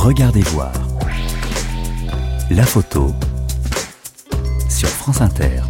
[0.00, 0.72] Regardez voir.
[2.50, 3.12] La photo
[4.70, 5.60] sur France Inter.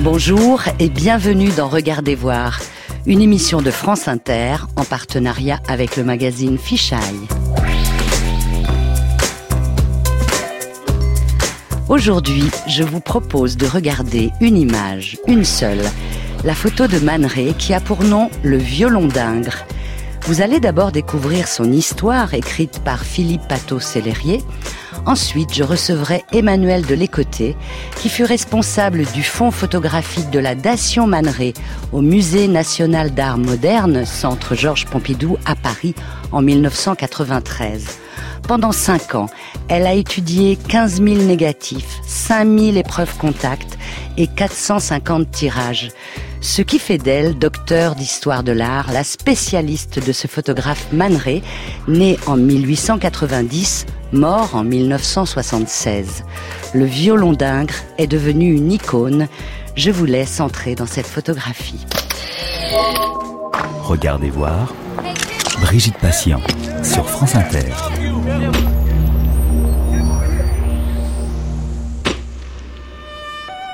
[0.00, 2.60] Bonjour et bienvenue dans Regardez voir,
[3.06, 7.28] une émission de France Inter en partenariat avec le magazine Fichaille.
[11.88, 15.84] Aujourd'hui, je vous propose de regarder une image, une seule,
[16.44, 19.64] la photo de Man qui a pour nom le violon d'Ingres.
[20.22, 24.42] Vous allez d'abord découvrir son histoire écrite par Philippe Pateau-Sellerier.
[25.06, 27.56] Ensuite, je recevrai Emmanuel de Lécoté,
[27.96, 31.54] qui fut responsable du fonds photographique de la Dation Maneret
[31.92, 35.94] au Musée national d'art moderne, centre Georges Pompidou à Paris
[36.32, 37.98] en 1993.
[38.46, 39.28] Pendant cinq ans,
[39.68, 43.78] elle a étudié 15 000 négatifs, 5 000 épreuves contact
[44.16, 45.90] et 450 tirages.
[46.42, 51.18] Ce qui fait d'elle, docteur d'histoire de l'art, la spécialiste de ce photographe Man
[51.86, 56.24] né en 1890, mort en 1976.
[56.72, 59.28] Le violon d'Ingres est devenu une icône.
[59.76, 61.84] Je vous laisse entrer dans cette photographie.
[63.82, 64.72] Regardez voir.
[65.60, 66.40] Brigitte Patient
[66.82, 67.66] sur France Inter.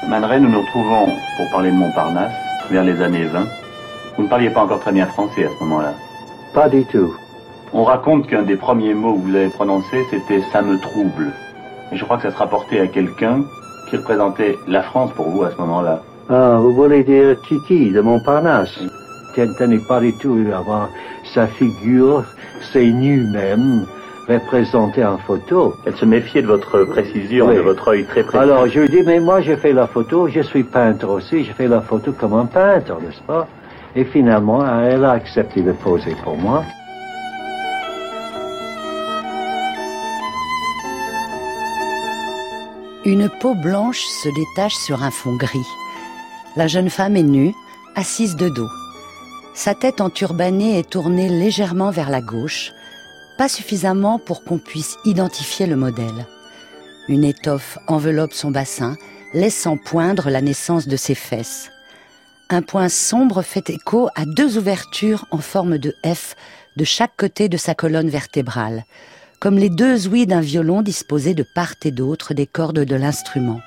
[0.09, 3.47] Man nous nous retrouvons pour parler de Montparnasse vers les années 20.
[4.17, 5.95] Vous ne parliez pas encore très bien français à ce moment-là.
[6.55, 7.15] Pas du tout.
[7.73, 11.33] On raconte qu'un des premiers mots que vous avez prononcé, c'était ça me trouble.
[11.93, 13.43] Et je crois que ça se rapportait à quelqu'un
[13.89, 16.03] qui représentait la France pour vous à ce moment-là.
[16.29, 18.81] Ah, vous voulez dire Tiki de Montparnasse
[19.59, 20.89] Tenez pas du tout avoir
[21.35, 22.25] sa figure,
[22.73, 23.87] ses nus même,
[24.29, 25.75] représentée en photo.
[25.85, 28.39] Elle se méfiait de votre précision, de votre œil très précis.
[28.39, 31.53] Alors je lui dis, mais moi j'ai fait la photo, je suis peintre aussi, j'ai
[31.53, 33.47] fait la photo comme un peintre, n'est-ce pas?
[33.95, 36.65] Et finalement, elle a accepté de poser pour moi.
[43.07, 45.69] Une peau blanche se détache sur un fond gris.
[46.57, 47.55] La jeune femme est nue,
[47.95, 48.69] assise de dos.
[49.55, 52.73] Sa tête enturbanée est tournée légèrement vers la gauche,
[53.37, 56.27] pas suffisamment pour qu'on puisse identifier le modèle.
[57.09, 58.97] Une étoffe enveloppe son bassin,
[59.33, 61.71] laissant poindre la naissance de ses fesses.
[62.49, 66.37] Un point sombre fait écho à deux ouvertures en forme de F
[66.77, 68.85] de chaque côté de sa colonne vertébrale,
[69.41, 73.61] comme les deux ouïes d'un violon disposés de part et d'autre des cordes de l'instrument.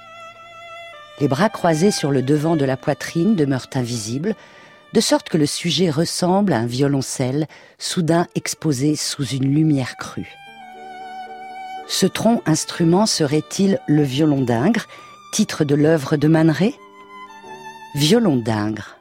[1.19, 4.35] Les bras croisés sur le devant de la poitrine demeurent invisibles,
[4.93, 10.35] de sorte que le sujet ressemble à un violoncelle soudain exposé sous une lumière crue.
[11.87, 14.87] Ce tronc instrument serait-il le violon d'Ingres,
[15.31, 16.53] titre de l'œuvre de Man
[17.95, 18.97] Violon d'Ingres.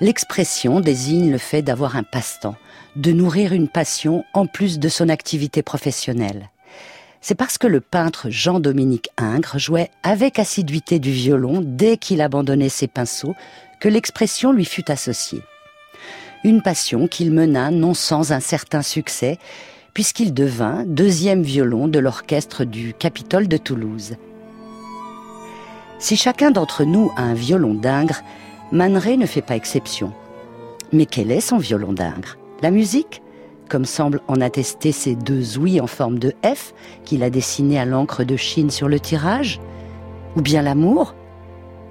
[0.00, 2.56] L'expression désigne le fait d'avoir un passe-temps,
[2.96, 6.50] de nourrir une passion en plus de son activité professionnelle.
[7.20, 12.70] C'est parce que le peintre Jean-Dominique Ingres jouait avec assiduité du violon dès qu'il abandonnait
[12.70, 13.34] ses pinceaux
[13.80, 15.42] que l'expression lui fut associée.
[16.44, 19.38] Une passion qu'il mena non sans un certain succès,
[19.94, 24.16] puisqu'il devint deuxième violon de l'orchestre du Capitole de Toulouse.
[25.98, 28.22] Si chacun d'entre nous a un violon d'Ingres,
[28.72, 30.12] Man ne fait pas exception.
[30.92, 33.20] Mais quel est son violon d'Ingres La musique?
[33.68, 36.72] Comme semble en attester ces deux ouïes en forme de F
[37.04, 39.60] qu'il a dessinées à l'encre de Chine sur le tirage?
[40.36, 41.14] Ou bien l'amour?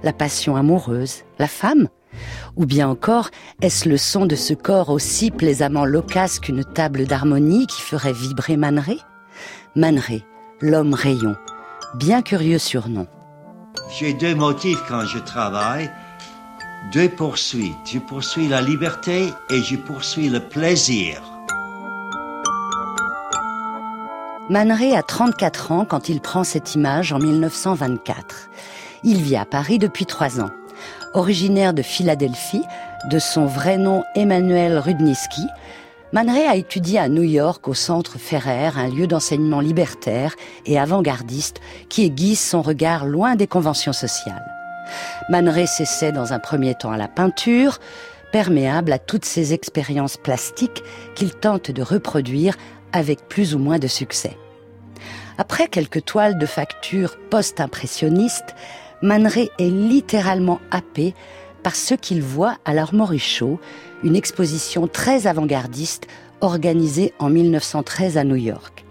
[0.04, 1.90] La passion amoureuse La femme
[2.56, 3.30] Ou bien encore,
[3.62, 8.58] est-ce le son de ce corps aussi plaisamment loquace qu'une table d'harmonie qui ferait vibrer
[8.58, 8.98] Manré?
[9.76, 10.24] Manré,
[10.62, 11.36] l'homme rayon,
[11.96, 13.08] bien curieux surnom.
[13.98, 15.92] J'ai deux motifs quand je travaille,
[16.94, 17.76] deux poursuites.
[17.86, 21.22] Je poursuis la liberté et je poursuis le plaisir.
[24.50, 28.50] Man a 34 ans quand il prend cette image en 1924.
[29.04, 30.50] Il vit à Paris depuis trois ans.
[31.14, 32.64] Originaire de Philadelphie,
[33.10, 35.48] de son vrai nom Emmanuel Rudnitsky,
[36.12, 40.34] Man a étudié à New York au Centre Ferrer, un lieu d'enseignement libertaire
[40.66, 44.44] et avant-gardiste qui aiguise son regard loin des conventions sociales.
[45.30, 47.78] Man s'essaie dans un premier temps à la peinture,
[48.32, 52.56] perméable à toutes ces expériences plastiques qu'il tente de reproduire
[52.92, 54.36] avec plus ou moins de succès.
[55.38, 58.56] Après quelques toiles de facture post-impressionnistes,
[59.02, 61.14] Man est littéralement happé
[61.64, 63.60] par ce qu'il voit à l'Armory Show,
[64.04, 66.08] une exposition très avant-gardiste
[66.42, 68.84] organisée en 1913 à New York.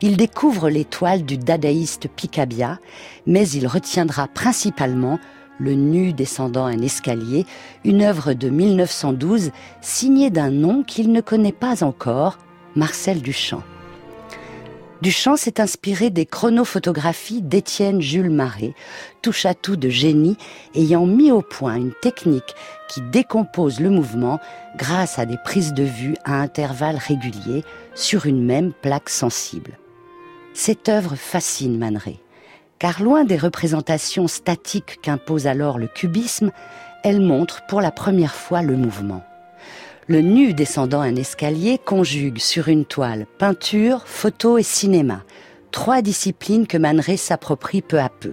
[0.00, 2.78] Il découvre les toiles du dadaïste Picabia,
[3.26, 5.18] mais il retiendra principalement
[5.58, 7.46] Le nu descendant un escalier,
[7.84, 12.38] une œuvre de 1912 signée d'un nom qu'il ne connaît pas encore,
[12.74, 13.62] Marcel Duchamp.
[15.02, 18.74] Duchamp s'est inspiré des chronophotographies d'Étienne Jules Marais,
[19.20, 20.38] touche à tout de génie,
[20.74, 22.54] ayant mis au point une technique
[22.88, 24.40] qui décompose le mouvement
[24.76, 27.62] grâce à des prises de vue à intervalles réguliers
[27.94, 29.78] sur une même plaque sensible.
[30.54, 32.00] Cette œuvre fascine Man
[32.78, 36.50] car loin des représentations statiques qu'impose alors le cubisme,
[37.04, 39.22] elle montre pour la première fois le mouvement.
[40.08, 45.24] Le nu descendant un escalier conjugue sur une toile peinture, photo et cinéma,
[45.72, 48.32] trois disciplines que Man s'approprie peu à peu.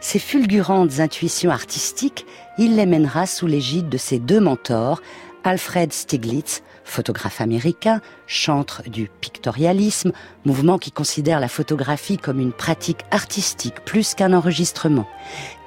[0.00, 2.24] Ces fulgurantes intuitions artistiques,
[2.56, 5.02] il les mènera sous l'égide de ses deux mentors,
[5.44, 10.12] Alfred Stieglitz, photographe américain, chantre du pictorialisme,
[10.46, 15.06] mouvement qui considère la photographie comme une pratique artistique plus qu'un enregistrement,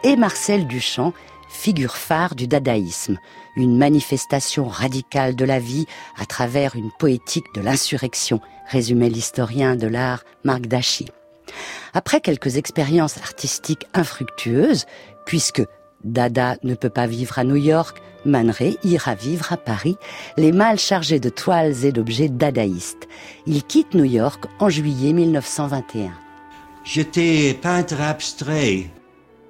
[0.03, 1.13] et Marcel Duchamp,
[1.49, 3.19] figure phare du dadaïsme,
[3.56, 5.86] une manifestation radicale de la vie
[6.18, 11.07] à travers une poétique de l'insurrection, résumait l'historien de l'art Marc Dachy.
[11.94, 14.86] Après quelques expériences artistiques infructueuses,
[15.25, 15.63] puisque
[16.04, 18.54] Dada ne peut pas vivre à New York, Man
[18.84, 19.96] ira vivre à Paris,
[20.38, 23.07] les mâles chargés de toiles et d'objets dadaïstes.
[23.46, 26.12] Il quitte New York en juillet 1921.
[26.84, 28.90] J'étais peintre abstrait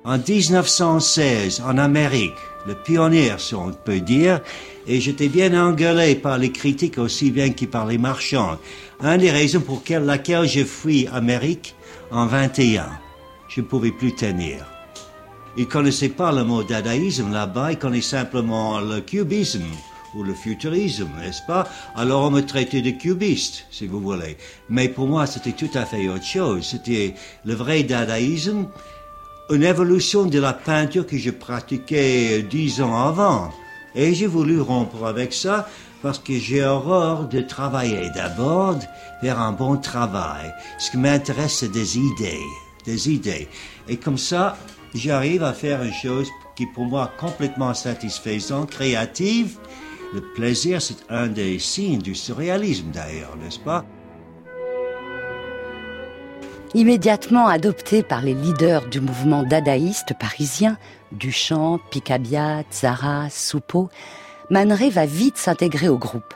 [0.04, 2.34] en 1916 en Amérique,
[2.66, 4.42] le pionnier, si on peut dire,
[4.88, 8.58] et j'étais bien engueulé par les critiques aussi bien que par les marchands.
[9.02, 11.76] Une des raisons pour laquelle je fuis Amérique
[12.12, 12.90] en 21.
[13.48, 14.66] Je ne pouvais plus tenir.
[15.58, 19.64] Ils ne connaissaient pas le mot dadaïsme là-bas, ils connaissaient simplement le cubisme
[20.16, 21.68] ou le futurisme, n'est-ce pas?
[21.96, 24.38] Alors on me traitait de cubiste, si vous voulez.
[24.70, 26.66] Mais pour moi, c'était tout à fait autre chose.
[26.66, 27.14] C'était
[27.46, 28.68] le vrai dadaïsme
[29.50, 33.52] une évolution de la peinture que je pratiquais dix ans avant.
[33.96, 35.68] Et j'ai voulu rompre avec ça
[36.04, 38.78] parce que j'ai horreur de travailler d'abord
[39.22, 40.54] vers un bon travail.
[40.78, 42.46] Ce qui m'intéresse, c'est des idées,
[42.86, 43.48] des idées.
[43.88, 44.56] Et comme ça,
[44.94, 49.58] j'arrive à faire une chose qui pour moi est complètement satisfaisante, créative.
[50.14, 53.84] Le plaisir, c'est un des signes du surréalisme d'ailleurs, n'est-ce pas?
[56.76, 60.78] Immédiatement adopté par les leaders du mouvement dadaïste parisien,
[61.12, 63.90] Duchamp, Picabia, Zara, Soupeau,
[64.52, 66.34] Man va vite s'intégrer au groupe,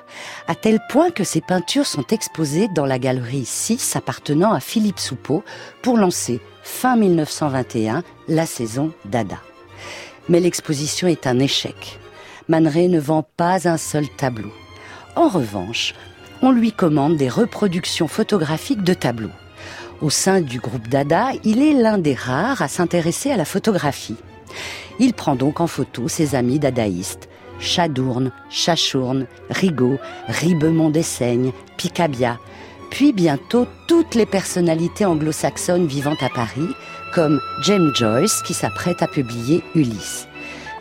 [0.47, 4.99] à tel point que ses peintures sont exposées dans la galerie 6 appartenant à Philippe
[4.99, 5.43] Soupeau
[5.81, 9.37] pour lancer, fin 1921, la saison Dada.
[10.29, 11.99] Mais l'exposition est un échec.
[12.47, 14.51] Man ne vend pas un seul tableau.
[15.15, 15.93] En revanche,
[16.41, 19.29] on lui commande des reproductions photographiques de tableaux.
[20.03, 24.17] Au sein du groupe Dada, il est l'un des rares à s'intéresser à la photographie.
[24.99, 29.97] Il prend donc en photo ses amis dadaïstes, Chadourne, Chachourne, Rigaud,
[30.27, 32.37] Ribemont d'Essaignes, Picabia,
[32.91, 36.67] puis bientôt toutes les personnalités anglo-saxonnes vivant à Paris,
[37.13, 40.27] comme James Joyce qui s'apprête à publier Ulysse.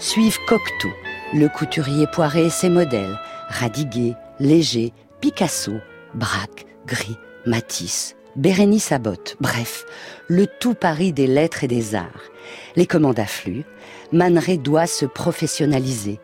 [0.00, 0.90] Suivent Cocteau,
[1.32, 3.20] le couturier poiré et ses modèles,
[3.50, 5.74] Radiguet, Léger, Picasso,
[6.12, 7.16] Braque, Gris,
[7.46, 9.84] Matisse, Bérénice Abbott, bref,
[10.26, 12.31] le tout Paris des lettres et des arts.
[12.76, 13.64] Les commandes affluent,
[14.11, 16.19] Man doit se professionnaliser.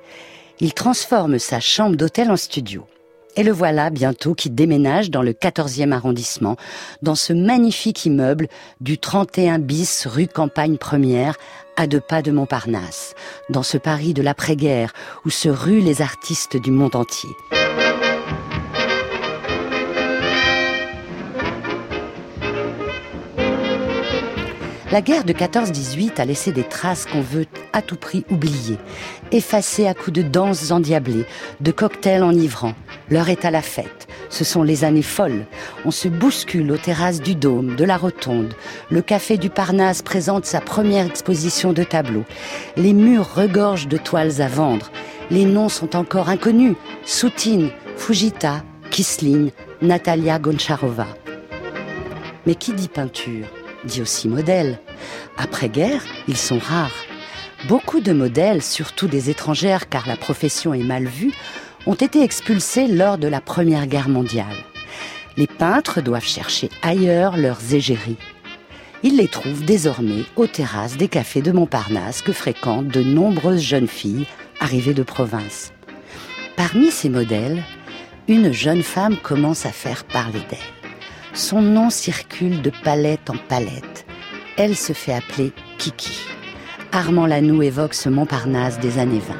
[0.61, 2.87] Il transforme sa chambre d'hôtel en studio.
[3.37, 6.57] Et le voilà bientôt qui déménage dans le 14e arrondissement,
[7.03, 8.49] dans ce magnifique immeuble
[8.81, 11.37] du 31 bis rue Campagne Première,
[11.77, 13.15] à deux pas de Montparnasse,
[13.51, 14.93] dans ce Paris de l'après-guerre
[15.25, 17.31] où se ruent les artistes du monde entier.
[24.91, 28.79] La guerre de 14-18 a laissé des traces qu'on veut à tout prix oublier,
[29.33, 31.27] effacées à coups de danses endiablées,
[31.61, 32.73] de cocktails enivrants.
[33.11, 34.09] L'heure est à la fête.
[34.31, 35.45] Ce sont les années folles.
[35.85, 38.55] On se bouscule aux terrasses du Dôme, de la Rotonde.
[38.91, 42.25] Le café du Parnasse présente sa première exposition de tableaux.
[42.79, 44.91] Les murs regorgent de toiles à vendre.
[45.31, 46.77] Les noms sont encore inconnus.
[47.05, 47.69] Soutine,
[47.99, 49.51] Fujita, Kisling,
[49.83, 51.07] Natalia Goncharova.
[52.47, 53.49] Mais qui dit peinture?
[53.85, 54.79] Dit aussi modèles.
[55.37, 57.05] Après-guerre, ils sont rares.
[57.67, 61.33] Beaucoup de modèles, surtout des étrangères car la profession est mal vue,
[61.87, 64.57] ont été expulsés lors de la Première Guerre mondiale.
[65.37, 68.19] Les peintres doivent chercher ailleurs leurs égéries.
[69.03, 73.89] Ils les trouvent désormais aux terrasses des cafés de Montparnasse que fréquentent de nombreuses jeunes
[73.89, 74.27] filles
[74.61, 75.73] arrivées de province.
[76.57, 77.63] Parmi ces modèles,
[78.27, 80.78] une jeune femme commence à faire parler d'elle.
[81.39, 84.05] Son nom circule de palette en palette.
[84.57, 86.19] Elle se fait appeler Kiki.
[86.91, 89.37] Armand Lanoux évoque ce Montparnasse des années 20.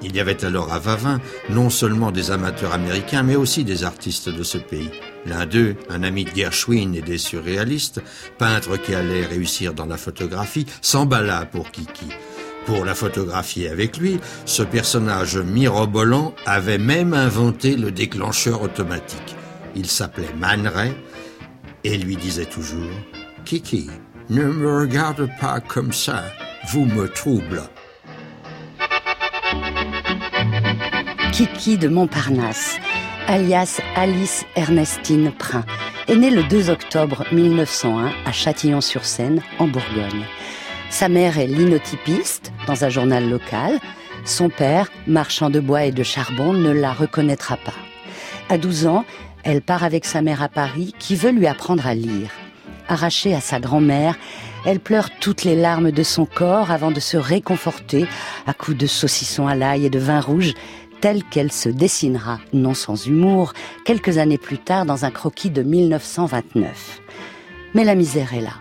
[0.00, 4.28] Il y avait alors à Vavin non seulement des amateurs américains, mais aussi des artistes
[4.28, 4.92] de ce pays.
[5.26, 8.00] L'un d'eux, un ami de Gershwin et des surréalistes,
[8.38, 12.10] peintre qui allait réussir dans la photographie, s'emballa pour Kiki.
[12.64, 19.34] Pour la photographier avec lui, ce personnage mirobolant avait même inventé le déclencheur automatique.
[19.74, 20.92] Il s'appelait Man Ray
[21.84, 22.90] et lui disait toujours
[23.44, 23.88] Kiki,
[24.28, 26.24] ne me regarde pas comme ça,
[26.70, 27.58] vous me troublez.
[31.32, 32.78] Kiki de Montparnasse,
[33.26, 35.64] alias Alice Ernestine Prin,
[36.08, 40.24] est née le 2 octobre 1901 à Châtillon-sur-Seine, en Bourgogne.
[40.90, 43.78] Sa mère est linotypiste dans un journal local.
[44.24, 47.74] Son père, marchand de bois et de charbon, ne la reconnaîtra pas.
[48.48, 49.04] À 12 ans,
[49.44, 52.30] elle part avec sa mère à Paris qui veut lui apprendre à lire.
[52.88, 54.16] Arrachée à sa grand-mère,
[54.66, 58.06] elle pleure toutes les larmes de son corps avant de se réconforter
[58.46, 60.54] à coups de saucisson à l'ail et de vin rouge
[61.00, 63.54] telle qu'elle se dessinera, non sans humour,
[63.84, 67.00] quelques années plus tard dans un croquis de 1929.
[67.74, 68.54] Mais la misère est là.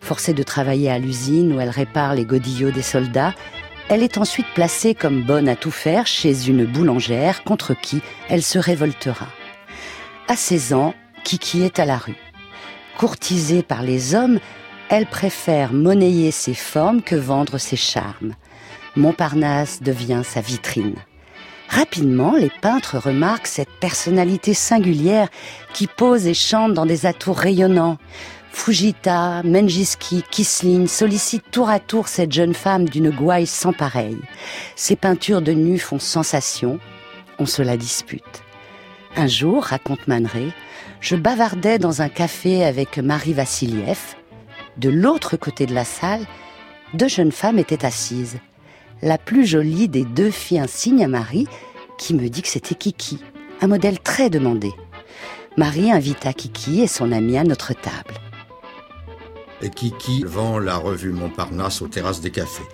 [0.00, 3.34] Forcée de travailler à l'usine où elle répare les godillots des soldats,
[3.88, 8.42] elle est ensuite placée comme bonne à tout faire chez une boulangère contre qui elle
[8.42, 9.26] se révoltera.
[10.26, 12.16] À 16 ans, Kiki est à la rue.
[12.96, 14.40] Courtisée par les hommes,
[14.88, 18.32] elle préfère monnayer ses formes que vendre ses charmes.
[18.96, 20.94] Montparnasse devient sa vitrine.
[21.68, 25.28] Rapidement, les peintres remarquent cette personnalité singulière
[25.74, 27.98] qui pose et chante dans des atours rayonnants.
[28.50, 34.20] Fujita, Menjiski, Kisling sollicitent tour à tour cette jeune femme d'une gouaille sans pareille.
[34.74, 36.78] Ses peintures de nus font sensation,
[37.38, 38.43] on se la dispute.
[39.16, 40.28] Un jour, raconte Man
[41.00, 44.16] je bavardais dans un café avec Marie Vassiliev.
[44.76, 46.24] De l'autre côté de la salle,
[46.94, 48.38] deux jeunes femmes étaient assises
[49.04, 51.46] la plus jolie des deux fit un signe à Marie,
[51.98, 53.20] qui me dit que c'était Kiki,
[53.60, 54.72] un modèle très demandé.
[55.56, 58.14] Marie invita Kiki et son ami à notre table.
[59.74, 62.64] Kiki vend la revue Montparnasse aux terrasses des cafés.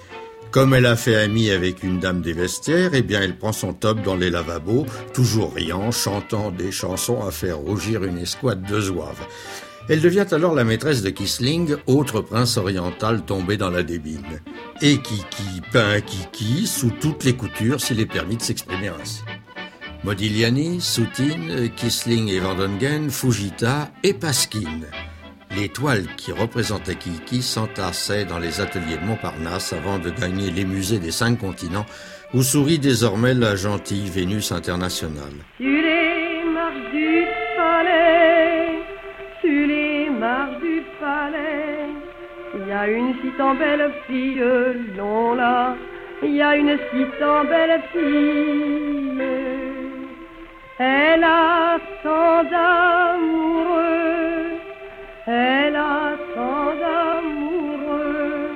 [0.50, 3.72] Comme elle a fait amie avec une dame des vestiaires, eh bien elle prend son
[3.72, 8.80] top dans les lavabos, toujours riant, chantant des chansons à faire rougir une escouade de
[8.80, 9.24] zouaves.
[9.88, 14.40] Elle devient alors la maîtresse de Kisling, autre prince oriental tombé dans la débine.
[14.82, 19.20] Et Kiki peint Kiki sous toutes les coutures s'il est permis de s'exprimer ainsi.
[20.02, 24.86] Modigliani, Soutine, Kisling et Vandengen, Fujita et Pasquine.
[25.56, 30.64] Les toiles qui représentaient Kiki s'entassaient dans les ateliers de Montparnasse avant de gagner les
[30.64, 31.86] musées des cinq continents
[32.32, 35.34] où sourit désormais la gentille Vénus internationale.
[42.52, 44.42] Il y a une si tant belle fille,
[44.96, 45.76] non là,
[46.22, 49.22] il y a une si tant belle fille.
[50.78, 53.80] Elle a tant d'amoureux,
[55.26, 58.50] elle a tant d'amoureux,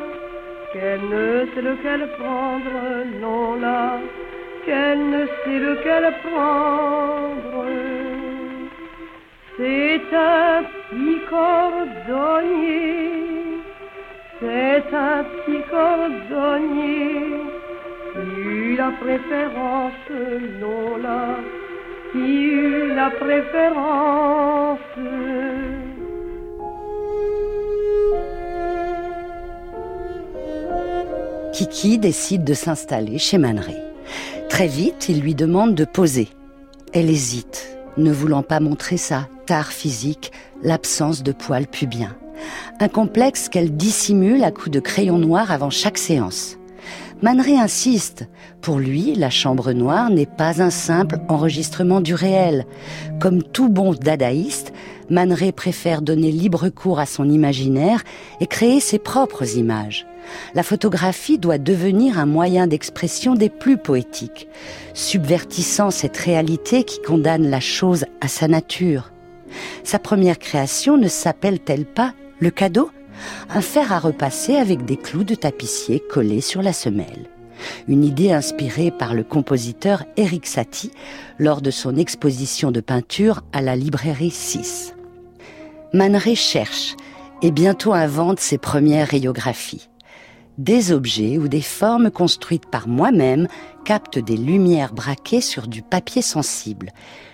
[0.73, 3.99] qu'elle ne sait lequel prendre, non là,
[4.65, 7.67] qu'elle ne sait lequel prendre.
[9.57, 13.05] C'est un petit cordonnier
[14.41, 17.41] c'est un petit cordonnier
[18.37, 19.93] eut la préférence,
[20.61, 21.37] non là,
[22.13, 24.79] qui eut la préférence.
[31.55, 33.63] Kiki décide de s'installer chez Man
[34.51, 36.29] Très vite, il lui demande de poser.
[36.93, 40.33] Elle hésite, ne voulant pas montrer sa tare physique,
[40.63, 42.17] l'absence de poils pubiens
[42.81, 46.59] un complexe qu'elle dissimule à coups de crayon noir avant chaque séance.
[47.23, 48.29] Manré insiste.
[48.61, 52.67] Pour lui, la chambre noire n'est pas un simple enregistrement du réel.
[53.21, 54.73] Comme tout bon dadaïste,
[55.09, 58.03] Manré préfère donner libre cours à son imaginaire
[58.41, 60.07] et créer ses propres images.
[60.55, 64.49] La photographie doit devenir un moyen d'expression des plus poétiques,
[64.95, 69.13] subvertissant cette réalité qui condamne la chose à sa nature.
[69.83, 72.91] Sa première création ne s'appelle-t-elle pas le cadeau?
[73.51, 77.29] Un fer à repasser avec des clous de tapissier collés sur la semelle.
[77.87, 80.91] Une idée inspirée par le compositeur Eric Satie
[81.39, 84.95] lors de son exposition de peinture à la librairie 6.
[85.93, 86.97] Man cherche
[87.43, 89.89] et bientôt invente ses premières rayographies.
[90.59, 93.49] Des objets ou des formes construites par moi-même
[93.85, 96.93] captent des lumières braquées sur du papier sensible.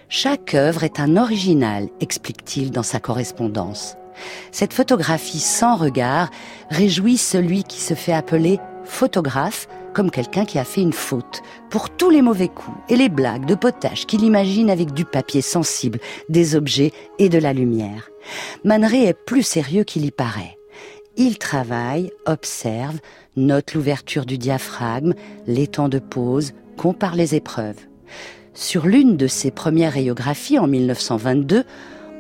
[0.09, 3.97] Chaque œuvre est un original, explique-t-il dans sa correspondance.
[4.53, 6.31] Cette photographie sans regard
[6.71, 11.91] réjouit celui qui se fait appeler photographe comme quelqu'un qui a fait une faute, pour
[11.91, 15.99] tous les mauvais coups et les blagues de potage qu'il imagine avec du papier sensible,
[16.29, 18.09] des objets et de la lumière.
[18.65, 20.60] Man est plus sérieux qu'il y paraît.
[21.23, 22.99] Il travaille, observe,
[23.37, 25.13] note l'ouverture du diaphragme,
[25.47, 27.77] les temps de pause, compare les épreuves.
[28.55, 31.65] Sur l'une de ses premières radiographies en 1922,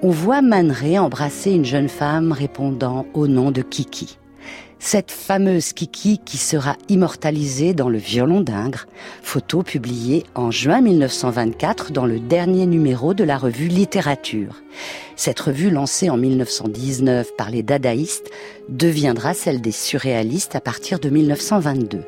[0.03, 4.19] on voit Man embrasser une jeune femme répondant au nom de Kiki
[4.81, 8.87] cette fameuse Kiki qui sera immortalisée dans le violon d'Ingres,
[9.23, 14.63] photo publiée en juin 1924 dans le dernier numéro de la revue Littérature.
[15.17, 18.31] Cette revue lancée en 1919 par les dadaïstes
[18.71, 22.01] deviendra celle des surréalistes à partir de 1922.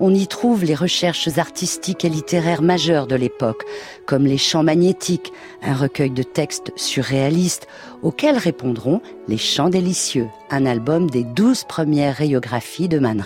[0.00, 3.64] On y trouve les recherches artistiques et littéraires majeures de l'époque,
[4.06, 7.66] comme les Chants magnétiques, un recueil de textes surréalistes,
[8.02, 13.22] auxquels répondront les Chants délicieux, un album des douze premières rayographies de Man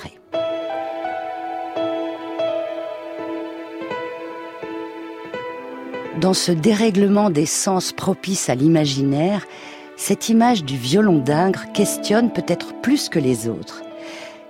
[6.20, 9.46] Dans ce dérèglement des sens propices à l'imaginaire,
[9.96, 13.82] cette image du violon d'Ingres questionne peut-être plus que les autres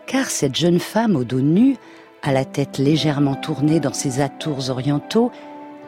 [0.06, 1.76] car cette jeune femme au dos nu,
[2.22, 5.30] à la tête légèrement tournée dans ses atours orientaux,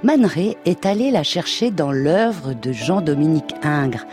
[0.04, 0.28] Man
[0.64, 4.06] est allé la chercher dans l'œuvre de Jean-Dominique Ingres,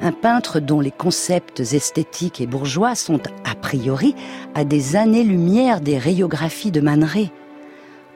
[0.00, 4.14] un peintre dont les concepts esthétiques et bourgeois sont a priori
[4.54, 7.06] à des années-lumière des rayographies de Man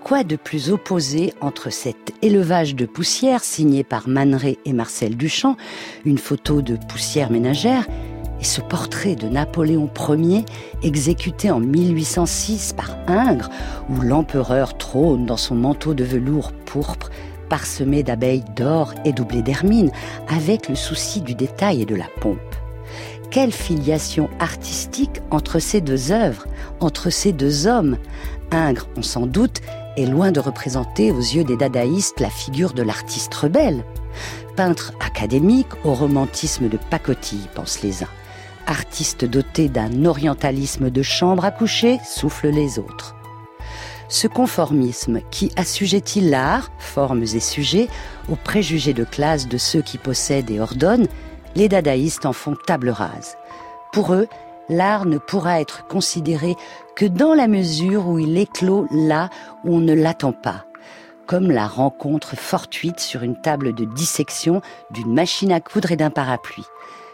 [0.02, 5.56] Quoi de plus opposé entre cet élevage de poussière signé par Man et Marcel Duchamp,
[6.06, 7.87] une photo de poussière ménagère,
[8.40, 10.44] et ce portrait de Napoléon Ier,
[10.82, 13.50] exécuté en 1806 par Ingres,
[13.90, 17.11] où l'empereur trône dans son manteau de velours pourpre,
[17.49, 19.90] parsemé d'abeilles d'or et doublé d'hermine,
[20.28, 22.38] avec le souci du détail et de la pompe.
[23.30, 26.47] Quelle filiation artistique entre ces deux œuvres,
[26.80, 27.97] entre ces deux hommes?
[28.50, 29.61] Ingres, on s'en doute,
[29.97, 33.85] est loin de représenter aux yeux des dadaïstes la figure de l'artiste rebelle.
[34.57, 38.09] Peintre académique au romantisme de pacotille, pensent les uns
[38.66, 43.14] artiste doté d'un orientalisme de chambre à coucher, souffle les autres.
[44.09, 47.88] Ce conformisme qui assujettit l'art, formes et sujets,
[48.29, 51.07] aux préjugés de classe de ceux qui possèdent et ordonnent,
[51.55, 53.37] les dadaïstes en font table rase.
[53.92, 54.27] Pour eux,
[54.68, 56.57] l'art ne pourra être considéré
[56.96, 59.31] que dans la mesure où il éclot là
[59.64, 60.64] où on ne l'attend pas,
[61.27, 66.11] comme la rencontre fortuite sur une table de dissection d'une machine à coudre et d'un
[66.11, 66.66] parapluie.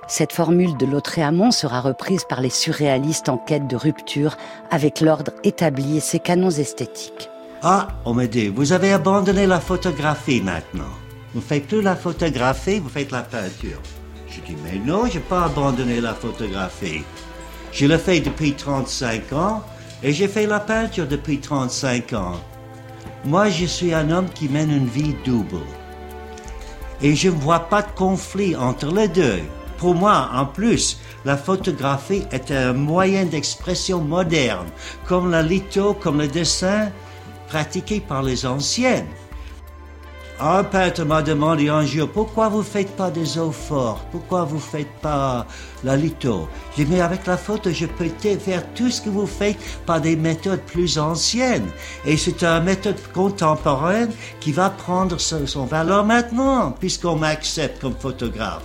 [0.09, 4.37] Cette formule de Lautréamont sera reprise par les surréalistes en quête de rupture
[4.71, 7.29] avec l'ordre établi et ses canons esthétiques.
[7.63, 10.85] Ah, on me dit, vous avez abandonné la photographie maintenant.
[11.35, 13.81] Vous ne faites plus la photographie, vous faites la peinture.
[14.29, 17.03] Je dis, mais non, je n'ai pas abandonné la photographie.
[17.73, 19.65] Je le fais depuis 35 ans
[20.05, 22.37] et j'ai fait la peinture depuis 35 ans.
[23.25, 25.67] Moi, je suis un homme qui mène une vie double.
[27.03, 29.41] Et je ne vois pas de conflit entre les deux.
[29.79, 34.67] Pour moi, en plus, la photographie est un moyen d'expression moderne,
[35.07, 36.91] comme la litho, comme le dessin
[37.49, 39.07] pratiqué par les anciennes.
[40.39, 44.07] Un peintre m'a demandé un jour, pourquoi vous faites pas des eaux fortes?
[44.13, 45.47] Pourquoi vous faites pas
[45.83, 46.47] la litho?
[46.77, 50.01] J'ai dit, mais avec la photo, je peux faire tout ce que vous faites par
[50.01, 51.71] des méthodes plus anciennes.
[52.05, 54.11] Et c'est une méthode contemporaine
[54.41, 58.65] qui va prendre son valeur maintenant, puisqu'on m'accepte comme photographe.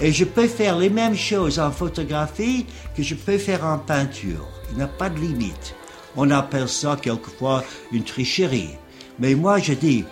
[0.00, 4.48] Et je peux faire les mêmes choses en photographie que je peux faire en peinture.
[4.70, 5.74] Il n'y a pas de limite.
[6.16, 8.70] On appelle ça quelquefois une tricherie.
[9.18, 10.04] Mais moi, je dis,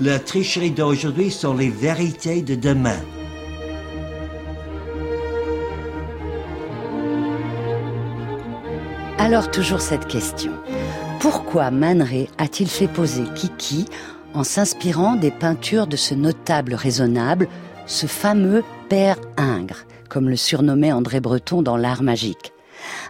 [0.00, 3.00] la tricherie d'aujourd'hui sont les vérités de demain.
[9.18, 10.52] Alors toujours cette question.
[11.20, 12.06] Pourquoi Man
[12.38, 13.86] a-t-il fait poser Kiki
[14.34, 17.48] en s'inspirant des peintures de ce notable raisonnable,
[17.86, 22.52] ce fameux père Ingres, comme le surnommait André Breton dans L'Art magique.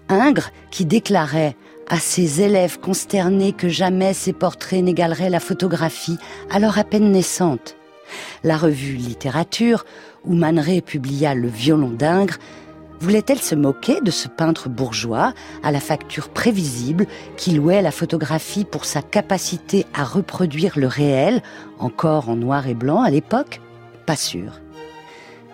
[0.09, 1.57] Ingres qui déclarait
[1.89, 6.19] à ses élèves consternés que jamais ses portraits n'égaleraient la photographie,
[6.51, 7.77] alors à peine naissante.
[8.43, 9.85] La revue Littérature,
[10.25, 12.39] où Man publia Le violon d'Ingres,
[13.01, 18.65] voulait-elle se moquer de ce peintre bourgeois à la facture prévisible qui louait la photographie
[18.65, 21.41] pour sa capacité à reproduire le réel,
[21.79, 23.61] encore en noir et blanc à l'époque?
[24.07, 24.61] Pas sûr.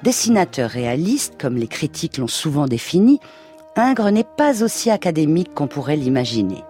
[0.05, 3.21] Dessinateur réaliste, comme les critiques l'ont souvent défini,
[3.75, 6.63] Ingres n'est pas aussi académique qu'on pourrait l'imaginer.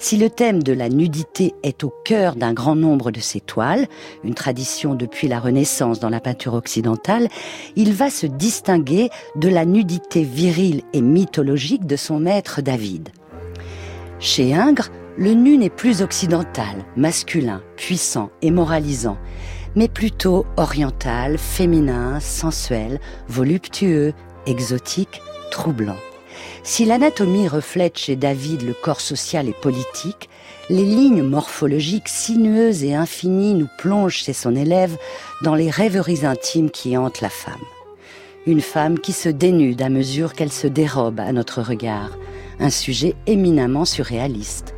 [0.00, 3.86] Si le thème de la nudité est au cœur d'un grand nombre de ses toiles,
[4.24, 7.28] une tradition depuis la Renaissance dans la peinture occidentale,
[7.76, 13.10] il va se distinguer de la nudité virile et mythologique de son maître David.
[14.18, 19.18] Chez Ingres, le nu n'est plus occidental, masculin, puissant et moralisant,
[19.76, 24.14] mais plutôt oriental, féminin, sensuel, voluptueux,
[24.46, 25.96] exotique, troublant.
[26.62, 30.28] Si l'anatomie reflète chez David le corps social et politique,
[30.68, 34.96] les lignes morphologiques sinueuses et infinies nous plongent chez son élève
[35.42, 37.54] dans les rêveries intimes qui hantent la femme.
[38.46, 42.16] Une femme qui se dénude à mesure qu'elle se dérobe à notre regard,
[42.58, 44.75] un sujet éminemment surréaliste.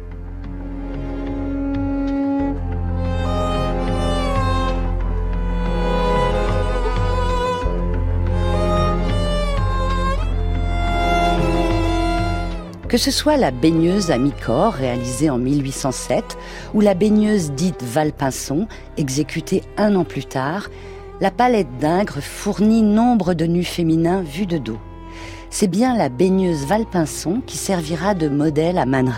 [12.89, 16.39] Que ce soit la baigneuse à mi-corps réalisée en 1807
[16.73, 20.71] ou la baigneuse dite Valpinson exécutée un an plus tard,
[21.21, 24.79] la palette d'Ingres fournit nombre de nus féminins vus de dos.
[25.51, 29.13] C'est bien la baigneuse Valpinson qui servira de modèle à Man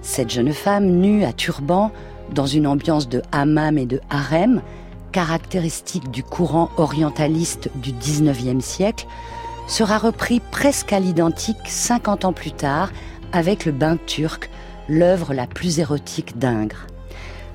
[0.00, 1.90] Cette jeune femme nue à turban,
[2.32, 4.62] dans une ambiance de hammam et de harem,
[5.10, 9.08] caractéristique du courant orientaliste du XIXe siècle,
[9.66, 12.90] sera repris presque à l'identique 50 ans plus tard
[13.32, 14.50] avec le bain turc,
[14.88, 16.86] l'œuvre la plus érotique d'Ingres.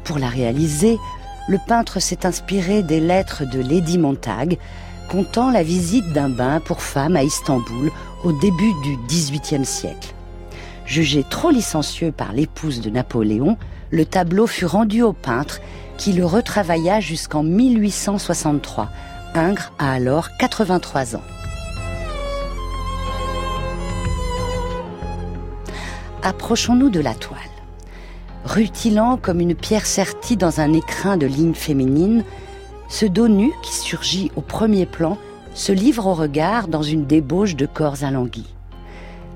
[0.03, 0.97] Pour la réaliser,
[1.47, 4.57] le peintre s'est inspiré des lettres de Lady Montag,
[5.09, 7.91] comptant la visite d'un bain pour femmes à Istanbul
[8.23, 10.13] au début du XVIIIe siècle.
[10.85, 13.57] Jugé trop licencieux par l'épouse de Napoléon,
[13.91, 15.59] le tableau fut rendu au peintre
[15.97, 18.89] qui le retravailla jusqu'en 1863.
[19.33, 21.23] Ingres a alors 83 ans.
[26.27, 27.39] Approchons-nous de la toile.
[28.43, 32.23] Rutilant comme une pierre sertie dans un écrin de lignes féminines,
[32.89, 35.17] ce dos nu qui surgit au premier plan
[35.53, 38.53] se livre au regard dans une débauche de corps alanguis.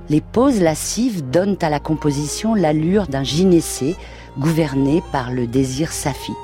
[0.10, 3.96] Les poses lascives donnent à la composition l'allure d'un gynécée
[4.38, 6.36] gouverné par le désir saphique.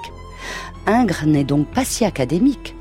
[0.85, 2.75] Ingres n'est donc pas si académique.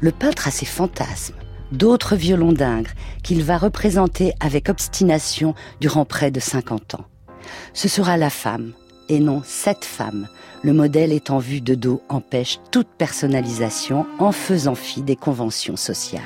[0.00, 1.36] Le peintre a ses fantasmes,
[1.70, 7.04] d'autres violons d'Ingres qu'il va représenter avec obstination durant près de 50 ans.
[7.74, 8.72] Ce sera la femme,
[9.08, 10.28] et non cette femme.
[10.62, 16.22] Le modèle étant vu de dos empêche toute personnalisation en faisant fi des conventions sociales.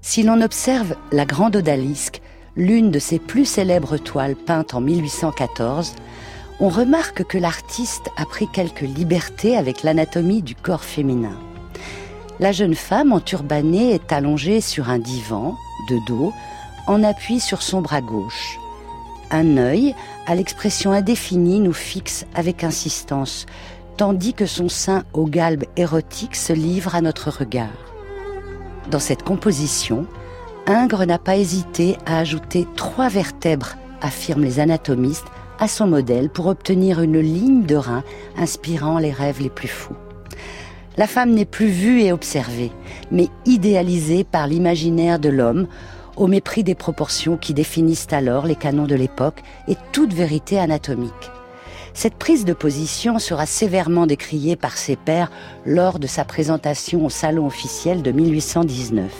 [0.00, 2.22] Si l'on observe la Grande Odalisque,
[2.56, 5.94] l'une de ses plus célèbres toiles peintes en 1814,
[6.58, 11.38] on remarque que l'artiste a pris quelques libertés avec l'anatomie du corps féminin.
[12.38, 15.56] La jeune femme en turbané est allongée sur un divan,
[15.88, 16.32] de dos,
[16.86, 18.58] en appui sur son bras gauche.
[19.30, 19.94] Un œil,
[20.26, 23.46] à l'expression indéfinie, nous fixe avec insistance,
[23.96, 27.68] tandis que son sein au galbe érotique se livre à notre regard.
[28.90, 30.06] Dans cette composition,
[30.66, 35.26] Ingres n'a pas hésité à ajouter trois vertèbres, affirment les anatomistes,
[35.60, 38.02] à son modèle pour obtenir une ligne de rein
[38.36, 39.96] inspirant les rêves les plus fous.
[40.96, 42.72] La femme n'est plus vue et observée,
[43.12, 45.68] mais idéalisée par l'imaginaire de l'homme
[46.20, 51.30] au mépris des proportions qui définissent alors les canons de l'époque et toute vérité anatomique.
[51.94, 55.32] Cette prise de position sera sévèrement décriée par ses pairs
[55.64, 59.10] lors de sa présentation au salon officiel de 1819.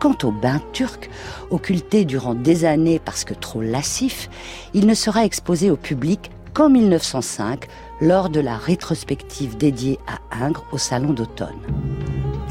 [0.00, 1.10] Quant au bain turc,
[1.50, 4.30] occulté durant des années parce que trop lascif,
[4.72, 7.66] il ne sera exposé au public qu'en 1905
[8.00, 11.60] lors de la rétrospective dédiée à Ingres au salon d'automne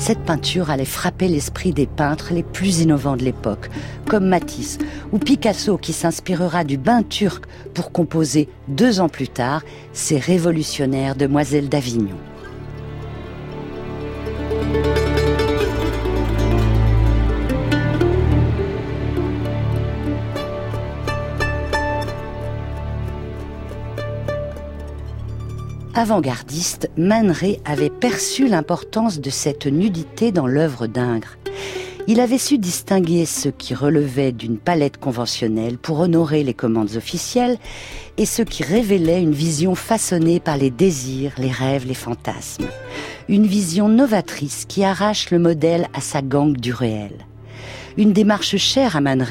[0.02, 3.70] cette peinture allait frapper l'esprit des peintres les plus innovants de l'époque,
[4.10, 4.80] comme Matisse
[5.12, 9.62] ou Picasso qui s'inspirera du bain turc pour composer deux ans plus tard
[9.94, 12.18] ses révolutionnaires Demoiselles d'Avignon.
[25.94, 27.34] Avant-gardiste, Man
[27.66, 31.38] avait perçu l'importance de cette nudité dans l'œuvre d'Ingres.
[32.08, 37.58] Il avait su distinguer ce qui relevait d'une palette conventionnelle pour honorer les commandes officielles
[38.18, 42.68] et ce qui révélait une vision façonnée par les désirs, les rêves, les fantasmes.
[43.28, 47.26] Une vision novatrice qui arrache le modèle à sa gangue du réel
[47.98, 49.26] une démarche chère à Man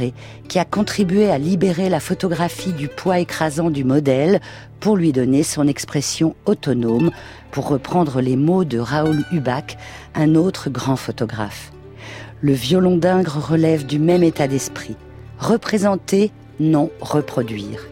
[0.48, 4.40] qui a contribué à libérer la photographie du poids écrasant du modèle
[4.78, 7.10] pour lui donner son expression autonome,
[7.50, 9.76] pour reprendre les mots de Raoul Hubac,
[10.14, 11.72] un autre grand photographe.
[12.40, 14.96] Le violon d'Ingres relève du même état d'esprit.
[15.38, 17.86] Représenter, non reproduire.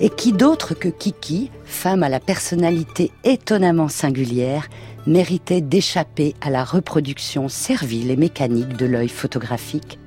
[0.00, 4.68] Et qui d'autre que Kiki, femme à la personnalité étonnamment singulière,
[5.06, 9.98] méritait d'échapper à la reproduction servile et mécanique de l'œil photographique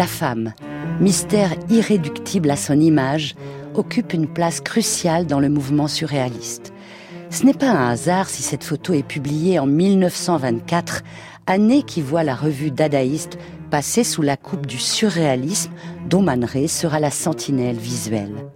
[0.00, 0.54] La femme,
[0.98, 3.34] mystère irréductible à son image,
[3.74, 6.72] occupe une place cruciale dans le mouvement surréaliste.
[7.28, 11.02] Ce n'est pas un hasard si cette photo est publiée en 1924,
[11.46, 13.36] année qui voit la revue dadaïste
[13.70, 15.70] passer sous la coupe du surréalisme
[16.08, 18.46] dont Man sera la sentinelle visuelle.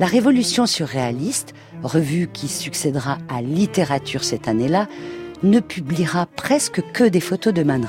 [0.00, 4.88] La révolution surréaliste, revue qui succédera à Littérature cette année-là,
[5.44, 7.86] ne publiera presque que des photos de Man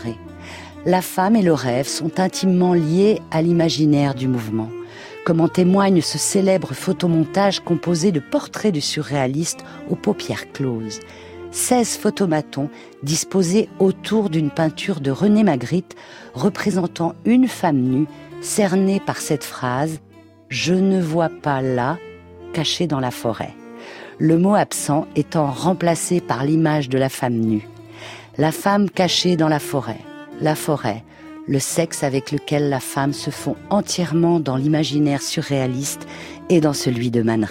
[0.85, 4.69] La femme et le rêve sont intimement liés à l'imaginaire du mouvement
[5.23, 10.99] comme en témoigne ce célèbre photomontage composé de portraits du surréaliste aux paupières closes.
[11.51, 12.69] 16 photomatons
[13.03, 15.95] disposés autour d'une peinture de René Magritte
[16.33, 18.07] représentant une femme nue
[18.41, 19.93] cernée par cette phrase⁇
[20.49, 21.97] Je ne vois pas là,
[22.53, 23.53] caché dans la forêt⁇
[24.19, 27.67] le mot absent étant remplacé par l'image de la femme nue.
[28.37, 29.99] La femme cachée dans la forêt,
[30.43, 31.03] la forêt,
[31.47, 36.05] le sexe avec lequel la femme se fond entièrement dans l'imaginaire surréaliste
[36.49, 37.47] et dans celui de Man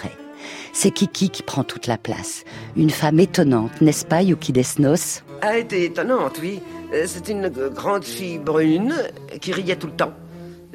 [0.73, 2.43] C'est Kiki qui prend toute la place.
[2.77, 6.61] Une femme étonnante, n'est-ce pas, Yuki Desnos Elle était étonnante, oui.
[6.93, 8.93] Euh, c'est une grande fille brune
[9.41, 10.13] qui riait tout le temps,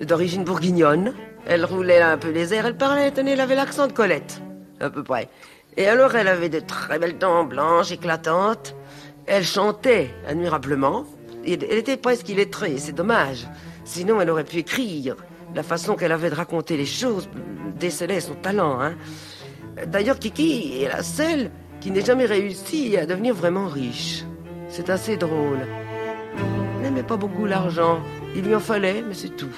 [0.02, 1.14] d'origine bourguignonne.
[1.46, 4.42] Elle roulait un peu les airs, elle parlait, tenez, elle avait l'accent de Colette,
[4.80, 5.28] à peu près.
[5.76, 8.74] Et alors, elle avait de très belles dents blanches, éclatantes.
[9.26, 11.04] Elle chantait admirablement
[11.54, 13.46] elle était presque illettrée, c'est dommage.
[13.84, 15.16] Sinon, elle aurait pu écrire.
[15.54, 17.28] La façon qu'elle avait de raconter les choses
[17.78, 18.80] décelait son talent.
[18.80, 18.96] Hein.
[19.86, 24.24] D'ailleurs, Kiki est la seule qui n'ait jamais réussi à devenir vraiment riche.
[24.68, 25.60] C'est assez drôle.
[26.76, 28.00] Elle n'aimait pas beaucoup l'argent.
[28.36, 29.54] Il lui en fallait, mais c'est tout.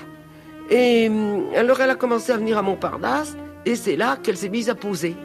[0.70, 4.48] Et hum, alors, elle a commencé à venir à Montparnasse, et c'est là qu'elle s'est
[4.48, 5.16] mise à poser.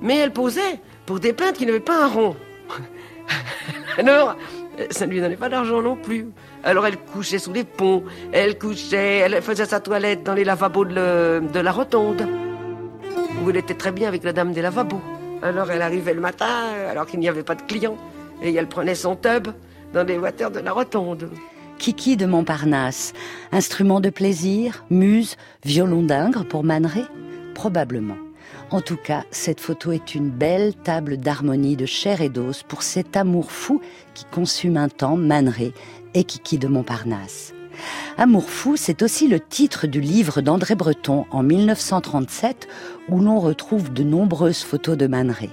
[0.00, 2.36] Mais elle posait pour des peintres qui n'avaient pas un rond.
[3.98, 4.36] alors,
[4.90, 6.28] ça ne lui donnait pas d'argent non plus.
[6.62, 10.84] Alors elle couchait sous les ponts, elle couchait, elle faisait sa toilette dans les lavabos
[10.84, 12.26] de, la rotonde,
[13.42, 15.00] où elle était très bien avec la dame des lavabos.
[15.42, 16.46] Alors elle arrivait le matin,
[16.90, 17.96] alors qu'il n'y avait pas de clients,
[18.42, 19.48] et elle prenait son tub
[19.92, 21.30] dans les water de la rotonde.
[21.78, 23.12] Kiki de Montparnasse,
[23.52, 27.04] instrument de plaisir, muse, violon d'ingre pour Maneret
[27.54, 28.16] Probablement.
[28.70, 32.82] En tout cas, cette photo est une belle table d'harmonie de chair et d'os pour
[32.82, 33.80] cet amour fou
[34.14, 35.72] qui consume un temps Manet
[36.14, 37.52] et Kiki de Montparnasse.
[38.16, 42.68] Amour fou, c'est aussi le titre du livre d'André Breton en 1937
[43.08, 45.50] où l'on retrouve de nombreuses photos de Manet.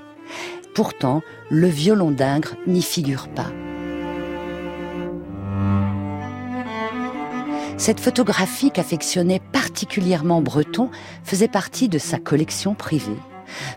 [0.74, 3.52] Pourtant, le violon d'Ingres n'y figure pas.
[7.82, 10.91] Cette photographie qu'affectionnait particulièrement Breton
[11.24, 13.17] faisait partie de sa collection privée.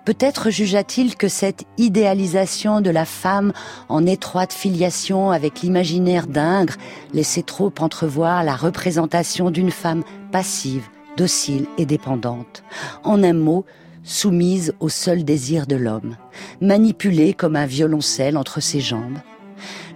[0.04, 3.54] Peut-être jugea-t-il que cette idéalisation de la femme
[3.88, 6.76] en étroite filiation avec l'imaginaire d'Ingres
[7.14, 10.86] laissait trop entrevoir la représentation d'une femme passive,
[11.16, 12.62] docile et dépendante.
[13.04, 13.64] En un mot,
[14.02, 16.18] soumise au seul désir de l'homme,
[16.60, 19.16] manipulée comme un violoncelle entre ses jambes.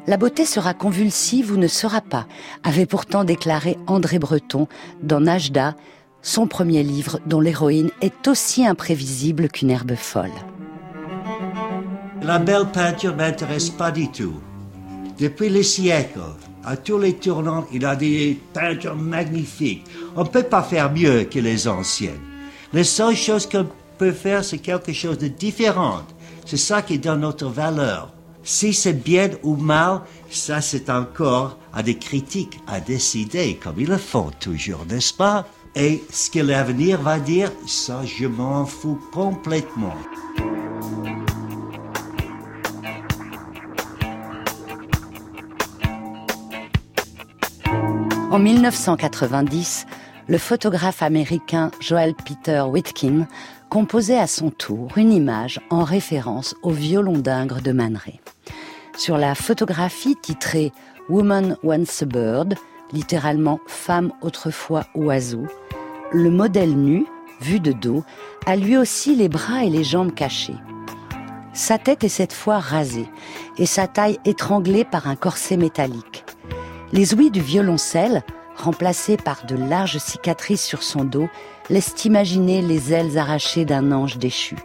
[0.08, 2.26] La beauté sera convulsive ou ne sera pas,
[2.64, 4.66] avait pourtant déclaré André Breton
[5.02, 5.76] dans Najda,
[6.22, 10.32] son premier livre dont l'héroïne est aussi imprévisible qu'une herbe folle.
[12.22, 14.40] La belle peinture m'intéresse pas du tout.
[15.20, 16.20] Depuis les siècles,
[16.64, 19.84] à tous les tournants, il a des peintures magnifiques.
[20.16, 22.24] On ne peut pas faire mieux que les anciennes.
[22.72, 23.66] La seule chose qu'on
[23.98, 26.00] peut faire, c'est quelque chose de différent.
[26.46, 28.14] C'est ça qui donne notre valeur.
[28.50, 33.86] Si c'est bien ou mal, ça c'est encore à des critiques à décider, comme ils
[33.86, 35.46] le font toujours, n'est-ce pas?
[35.76, 39.92] Et ce que l'avenir va dire, ça je m'en fous complètement.
[48.30, 49.86] En 1990,
[50.26, 53.26] le photographe américain Joel Peter Whitkin
[53.68, 57.98] composait à son tour une image en référence au violon d'Ingres de Man
[58.98, 60.72] sur la photographie titrée
[61.08, 62.54] Woman Once a Bird,
[62.92, 65.46] littéralement Femme autrefois oiseau,
[66.12, 67.06] le modèle nu,
[67.40, 68.02] vu de dos,
[68.44, 70.56] a lui aussi les bras et les jambes cachés.
[71.52, 73.08] Sa tête est cette fois rasée
[73.56, 76.24] et sa taille étranglée par un corset métallique.
[76.92, 78.22] Les ouïes du violoncelle,
[78.56, 81.28] remplacées par de larges cicatrices sur son dos,
[81.70, 84.56] laissent imaginer les ailes arrachées d'un ange déchu.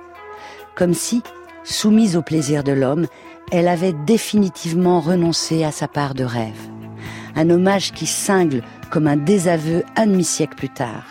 [0.76, 1.22] Comme si,
[1.64, 3.08] soumise au plaisir de l'homme,
[3.54, 6.70] elle avait définitivement renoncé à sa part de rêve.
[7.36, 11.04] Un hommage qui cingle comme un désaveu un demi-siècle plus tard.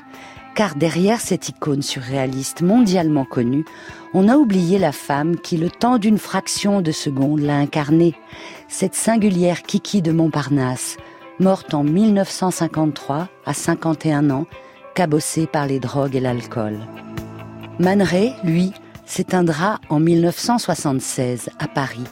[0.57, 3.65] Car derrière cette icône surréaliste mondialement connue,
[4.13, 8.15] on a oublié la femme qui, le temps d'une fraction de seconde, l'a incarnée.
[8.67, 10.97] Cette singulière Kiki de Montparnasse,
[11.39, 14.47] morte en 1953 à 51 ans,
[14.97, 16.77] cabossée par les drogues et l'alcool.
[17.79, 18.05] Man
[18.43, 18.73] lui,
[19.07, 22.05] s'éteindra en 1976 à Paris,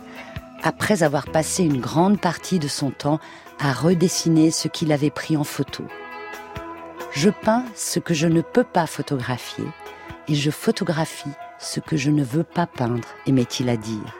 [0.62, 3.20] après avoir passé une grande partie de son temps
[3.58, 5.84] à redessiner ce qu'il avait pris en photo.
[7.12, 9.64] Je peins ce que je ne peux pas photographier
[10.28, 14.16] et je photographie ce que je ne veux pas peindre, aimait-il à dire.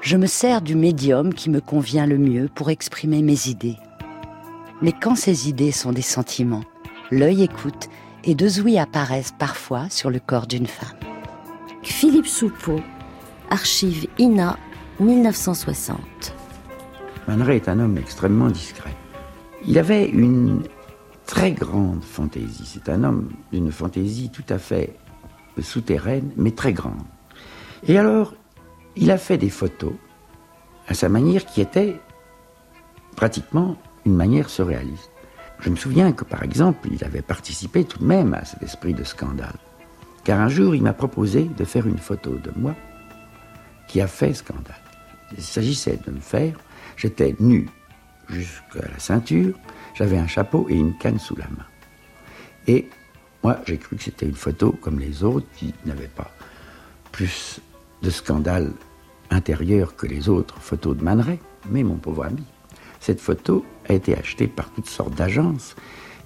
[0.00, 3.76] Je me sers du médium qui me convient le mieux pour exprimer mes idées.
[4.80, 6.64] Mais quand ces idées sont des sentiments,
[7.10, 7.88] l'œil écoute
[8.24, 10.98] et deux ouïes apparaissent parfois sur le corps d'une femme.
[11.82, 12.80] Philippe Soupeau,
[13.50, 14.58] archive INA
[15.00, 15.98] 1960.
[17.28, 18.94] Man est un homme extrêmement discret.
[19.64, 20.64] Il avait une
[21.24, 22.64] très grande fantaisie.
[22.66, 24.96] C'est un homme d'une fantaisie tout à fait
[25.60, 27.04] souterraine, mais très grande.
[27.86, 28.34] Et alors,
[28.96, 29.92] il a fait des photos
[30.88, 32.00] à sa manière qui était
[33.14, 35.10] pratiquement une manière surréaliste.
[35.60, 38.94] Je me souviens que, par exemple, il avait participé tout de même à cet esprit
[38.94, 39.58] de scandale.
[40.24, 42.74] Car un jour, il m'a proposé de faire une photo de moi
[43.86, 44.87] qui a fait scandale.
[45.36, 46.56] Il s'agissait de me faire,
[46.96, 47.68] j'étais nu
[48.28, 49.54] jusqu'à la ceinture,
[49.94, 51.66] j'avais un chapeau et une canne sous la main.
[52.66, 52.88] Et
[53.42, 56.30] moi, j'ai cru que c'était une photo comme les autres qui n'avaient pas
[57.12, 57.60] plus
[58.02, 58.72] de scandale
[59.30, 61.24] intérieur que les autres photos de Man
[61.70, 62.44] Mais mon pauvre ami,
[63.00, 65.76] cette photo a été achetée par toutes sortes d'agences,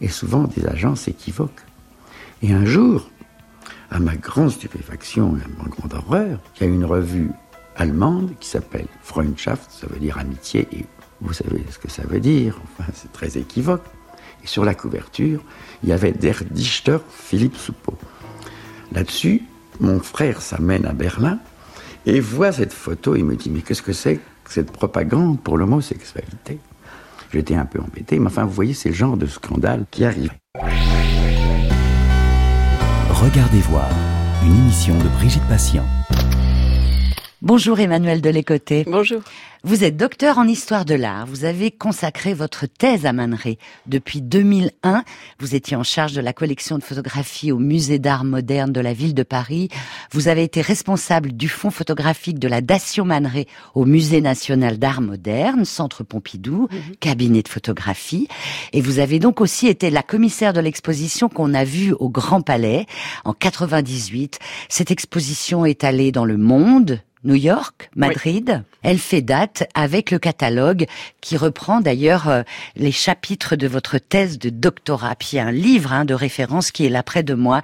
[0.00, 1.62] et souvent des agences équivoques.
[2.42, 3.08] Et un jour,
[3.90, 7.30] à ma grande stupéfaction et à ma grande horreur, il y a une revue
[7.76, 10.84] allemande qui s'appelle Freundschaft, ça veut dire amitié, et
[11.20, 13.84] vous savez ce que ça veut dire, enfin c'est très équivoque.
[14.42, 15.40] Et sur la couverture,
[15.82, 17.96] il y avait Der Dichter Philippe Soupeau.
[18.92, 19.42] Là-dessus,
[19.80, 21.38] mon frère s'amène à Berlin
[22.06, 25.56] et voit cette photo et me dit Mais qu'est-ce que c'est que cette propagande pour
[25.58, 26.58] l'homosexualité?
[27.32, 30.32] J'étais un peu embêté, mais enfin, vous voyez, c'est le genre de scandale qui arrive.
[33.08, 33.88] Regardez voir,
[34.44, 35.86] une émission de Brigitte Patient.
[37.42, 38.84] Bonjour Emmanuel Delécoté.
[38.86, 39.20] Bonjour.
[39.64, 41.24] Vous êtes docteur en histoire de l'art.
[41.24, 43.38] Vous avez consacré votre thèse à Man
[43.86, 45.04] Depuis 2001,
[45.38, 48.92] vous étiez en charge de la collection de photographies au musée d'art moderne de la
[48.92, 49.68] ville de Paris.
[50.10, 53.30] Vous avez été responsable du fonds photographique de la Dation Man
[53.76, 56.96] au musée national d'art moderne, centre Pompidou, mhm.
[56.98, 58.26] cabinet de photographie.
[58.72, 62.40] Et vous avez donc aussi été la commissaire de l'exposition qu'on a vue au Grand
[62.40, 62.86] Palais
[63.24, 64.40] en 98.
[64.68, 68.64] Cette exposition est allée dans le monde, New York, Madrid.
[68.82, 70.86] Elle fait date avec le catalogue
[71.20, 72.42] qui reprend d'ailleurs euh,
[72.76, 75.14] les chapitres de votre thèse de doctorat.
[75.16, 77.62] Puis un livre hein, de référence qui est là près de moi,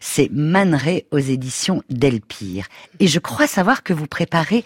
[0.00, 2.66] c'est Manré aux éditions Delpire.
[3.00, 4.64] Et je crois savoir que vous préparez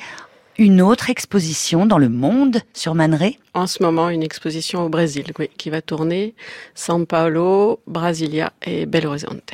[0.59, 3.19] une autre exposition dans le monde sur Man
[3.55, 6.35] En ce moment, une exposition au Brésil, oui, qui va tourner
[6.77, 9.53] São Paulo, Brasilia et Belo Horizonte.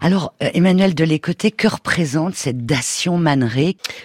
[0.00, 3.50] Alors, euh, Emmanuel Delécoté, que représente cette Dation Man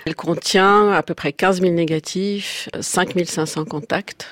[0.05, 4.27] Elle contient à peu près 15 000 négatifs, 5 500 contacts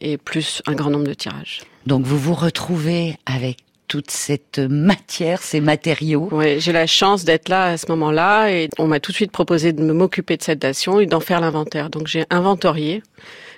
[0.00, 1.62] et plus un grand nombre de tirages.
[1.86, 3.58] Donc vous vous retrouvez avec
[3.90, 6.28] toute cette matière, ces matériaux.
[6.30, 9.32] Oui, j'ai la chance d'être là à ce moment-là et on m'a tout de suite
[9.32, 11.90] proposé de m'occuper de cette dation et d'en faire l'inventaire.
[11.90, 13.02] Donc j'ai inventorié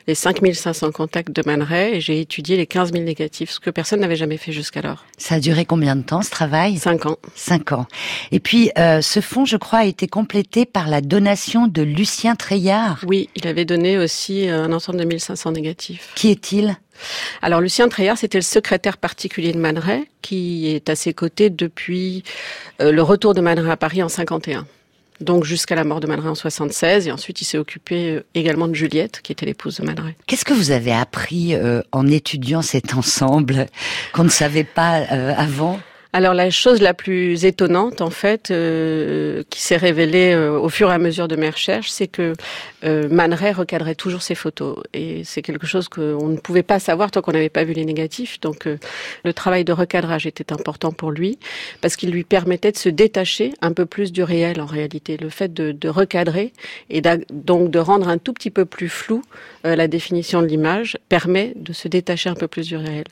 [0.06, 4.00] les 5500 contacts de Man et j'ai étudié les 15 000 négatifs, ce que personne
[4.00, 5.04] n'avait jamais fait jusqu'alors.
[5.16, 6.78] Ça a duré combien de temps ce travail?
[6.78, 7.16] Cinq ans.
[7.34, 7.86] Cinq ans.
[8.30, 12.34] Et puis euh, ce fonds, je crois, a été complété par la donation de Lucien
[12.34, 13.00] Treillard.
[13.06, 16.10] Oui, il avait donné aussi euh, un ensemble de 1500 négatifs.
[16.14, 16.76] Qui est-il?
[17.40, 19.80] Alors Lucien Treillard, c'était le secrétaire particulier de Man
[20.20, 22.22] qui est à ses côtés depuis
[22.80, 24.66] euh, le retour de Man à Paris en 51
[25.22, 28.68] donc jusqu'à la mort de Man en 76, et ensuite il s'est occupé euh, également
[28.68, 32.62] de Juliette, qui était l'épouse de Man Qu'est-ce que vous avez appris euh, en étudiant
[32.62, 33.66] cet ensemble
[34.12, 34.96] qu'on ne savait pas
[35.36, 35.78] avant?
[36.14, 40.90] Alors la chose la plus étonnante en fait euh, qui s'est révélée euh, au fur
[40.90, 42.34] et à mesure de mes recherches, c'est que
[42.84, 47.10] euh, Man recadrait toujours ses photos et c'est quelque chose qu'on ne pouvait pas savoir
[47.10, 48.40] tant qu'on n'avait pas vu les négatifs.
[48.40, 48.76] Donc euh,
[49.24, 51.38] le travail de recadrage était important pour lui
[51.80, 55.16] parce qu'il lui permettait de se détacher un peu plus du réel en réalité.
[55.16, 56.52] Le fait de, de recadrer
[56.90, 59.22] et donc de rendre un tout petit peu plus flou
[59.64, 63.04] la définition de l'image permet de se détacher un peu plus du réel.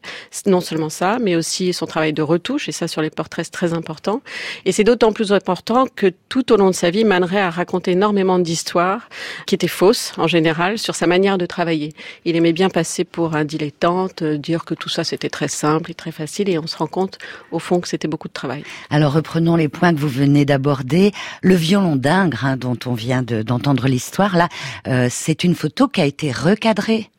[0.46, 3.50] Non seulement ça, mais aussi son travail de retouche et ça sur les portraits, c'est
[3.50, 4.20] très important.
[4.64, 7.92] Et c'est d'autant plus important que tout au long de sa vie, Man a raconté
[7.92, 9.08] énormément d'histoires
[9.46, 11.92] qui étaient fausses, en général, sur sa manière de travailler.
[12.24, 15.90] Il aimait bien passer pour un dilettante, euh, dire que tout ça c'était très simple
[15.90, 17.18] et très facile, et on se rend compte,
[17.52, 18.64] au fond, que c'était beaucoup de travail.
[18.90, 21.12] Alors reprenons les points que vous venez d'aborder.
[21.42, 24.48] Le violon d'Ingres, hein, dont on vient d'entendre l'histoire, là,
[24.88, 27.10] euh, c'est une photo qui a été recadrée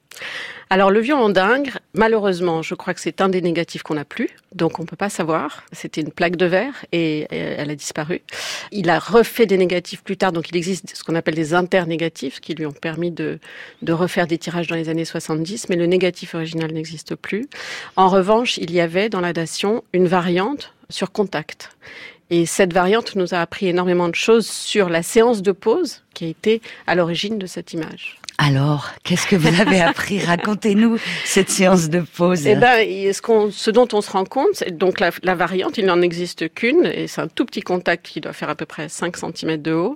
[0.70, 4.30] Alors le violon d'Ingres, malheureusement, je crois que c'est un des négatifs qu'on n'a plus,
[4.56, 5.64] donc on peut pas savoir.
[5.74, 8.22] C'était une plaque de verre et elle a disparu.
[8.72, 12.40] Il a refait des négatifs plus tard, donc il existe ce qu'on appelle des internégatifs
[12.40, 13.40] qui lui ont permis de,
[13.82, 17.50] de refaire des tirages dans les années 70, mais le négatif original n'existe plus.
[17.98, 21.72] En revanche, il y avait dans la dation une variante sur contact.
[22.30, 26.24] Et cette variante nous a appris énormément de choses sur la séance de pause qui
[26.24, 28.21] a été à l'origine de cette image.
[28.44, 30.20] Alors, qu'est-ce que vous avez appris?
[30.26, 32.48] Racontez-nous cette séance de pause.
[32.48, 35.78] Eh ben, ce, qu'on, ce dont on se rend compte, c'est donc la, la variante,
[35.78, 38.66] il n'en existe qu'une, et c'est un tout petit contact qui doit faire à peu
[38.66, 39.96] près 5 cm de haut,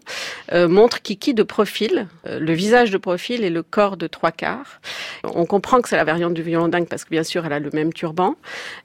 [0.54, 4.32] euh, montre Kiki de profil, euh, le visage de profil et le corps de trois
[4.32, 4.80] quarts.
[5.24, 7.60] On comprend que c'est la variante du violon dingue parce que bien sûr, elle a
[7.60, 8.36] le même turban,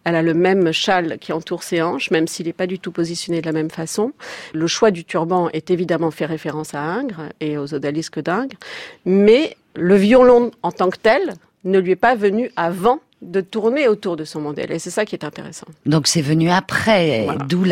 [0.04, 2.92] elle a le même châle qui entoure ses hanches, même s'il n'est pas du tout
[2.92, 4.14] positionné de la même façon.
[4.54, 8.56] Le choix du turban est évidemment fait référence à Ingres et aux odalisques d'Ingres,
[9.04, 13.86] mais le violon en tant que tel ne lui est pas venu avant de tourner
[13.86, 14.72] autour de son modèle.
[14.72, 15.66] Et c'est ça qui est intéressant.
[15.84, 17.64] Donc c'est venu après, d'où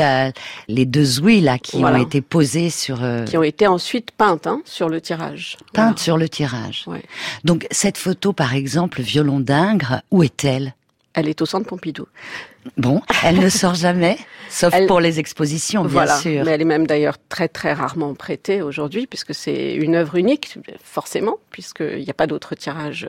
[0.68, 3.02] les deux ouïes là qui ont été posées sur...
[3.02, 5.56] Euh, qui ont été ensuite peintes hein, sur le tirage.
[5.72, 6.84] Peintes sur le tirage.
[7.44, 10.74] Donc cette photo par exemple, violon d'Ingres, où est-elle?
[11.14, 12.06] Elle est au centre Pompidou.
[12.76, 14.18] Bon, elle ne sort jamais,
[14.50, 16.18] sauf pour les expositions, bien voilà.
[16.18, 16.44] sûr.
[16.44, 20.58] Mais elle est même d'ailleurs très très rarement prêtée aujourd'hui, puisque c'est une œuvre unique,
[20.82, 23.06] forcément, puisqu'il n'y a pas d'autre tirage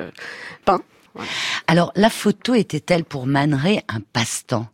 [0.65, 0.81] peint.
[1.67, 4.67] Alors, la photo était-elle pour Man un passe-temps?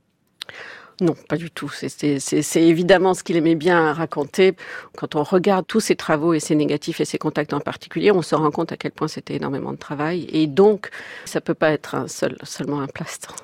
[1.01, 1.69] Non, pas du tout.
[1.69, 4.55] C'est évidemment ce qu'il aimait bien raconter.
[4.95, 8.21] Quand on regarde tous ses travaux et ses négatifs et ses contacts en particulier, on
[8.21, 10.27] se rend compte à quel point c'était énormément de travail.
[10.31, 10.89] Et donc,
[11.25, 13.35] ça peut pas être un seul, seulement un plâtre.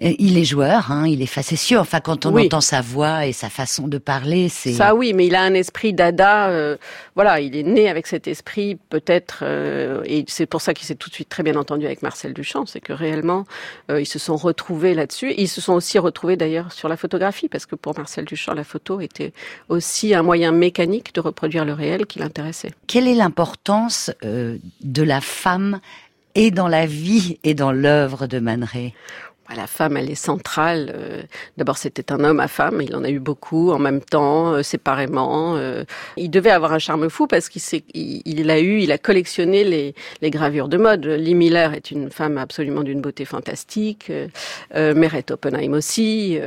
[0.00, 1.78] Il est joueur, hein, il est facétieux.
[1.78, 4.72] Enfin, quand on entend sa voix et sa façon de parler, c'est...
[4.72, 6.48] Ça oui, mais il a un esprit dada.
[6.50, 6.76] Euh,
[7.14, 9.38] voilà, il est né avec cet esprit, peut-être.
[9.42, 12.34] Euh, et c'est pour ça qu'il s'est tout de suite très bien entendu avec Marcel
[12.34, 12.66] Duchamp.
[12.66, 13.46] C'est que réellement,
[13.90, 15.32] euh, ils se sont retrouvés là-dessus.
[15.38, 18.64] Ils se sont aussi retrouvés d'ailleurs sur la photographie, parce que pour Marcel Duchamp, la
[18.64, 19.32] photo était
[19.68, 22.72] aussi un moyen mécanique de reproduire le réel qui l'intéressait.
[22.86, 25.80] Quelle est l'importance euh, de la femme
[26.34, 28.64] et dans la vie et dans l'œuvre de Man
[29.56, 30.92] la femme, elle est centrale.
[30.94, 31.22] Euh,
[31.56, 32.80] d'abord, c'était un homme à femme.
[32.82, 35.56] Il en a eu beaucoup en même temps, euh, séparément.
[35.56, 35.84] Euh.
[36.16, 39.94] Il devait avoir un charme fou parce qu'il il, a eu, il a collectionné les,
[40.22, 41.04] les gravures de mode.
[41.04, 44.10] Lee Miller est une femme absolument d'une beauté fantastique.
[44.74, 46.38] Euh, Meret Oppenheim aussi.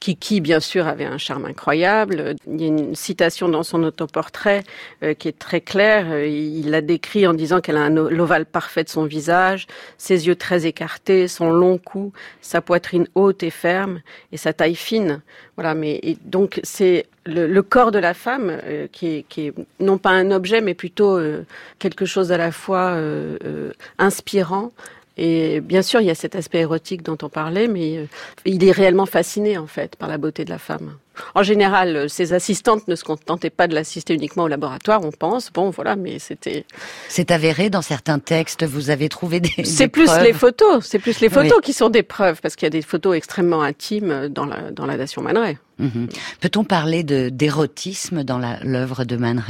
[0.00, 2.36] Kiki, bien sûr, avait un charme incroyable.
[2.46, 4.62] Il y a une citation dans son autoportrait
[5.18, 6.24] qui est très claire.
[6.24, 9.66] Il l'a décrit en disant qu'elle a l'ovale parfait de son visage,
[9.98, 14.00] ses yeux très écartés, son long cou sa poitrine haute et ferme
[14.32, 15.20] et sa taille fine.
[15.56, 20.30] Voilà, mais donc c'est le, corps de la femme euh, qui, est, non pas un
[20.30, 21.44] objet, mais plutôt euh,
[21.78, 24.72] quelque chose à la fois euh, inspirant.
[25.16, 28.08] Et bien sûr, il y a cet aspect érotique dont on parlait, mais
[28.44, 30.94] il est réellement fasciné en fait par la beauté de la femme.
[31.34, 35.52] En général, ses assistantes ne se contentaient pas de l'assister uniquement au laboratoire, on pense.
[35.52, 36.64] Bon, voilà, mais c'était.
[37.08, 38.64] C'est avéré dans certains textes.
[38.64, 39.64] Vous avez trouvé des.
[39.64, 40.84] C'est plus les photos.
[40.84, 43.62] C'est plus les photos qui sont des preuves, parce qu'il y a des photos extrêmement
[43.62, 46.08] intimes dans la dans la Nation Man mhm.
[46.40, 49.42] Peut-on parler de d'érotisme dans l'œuvre de Man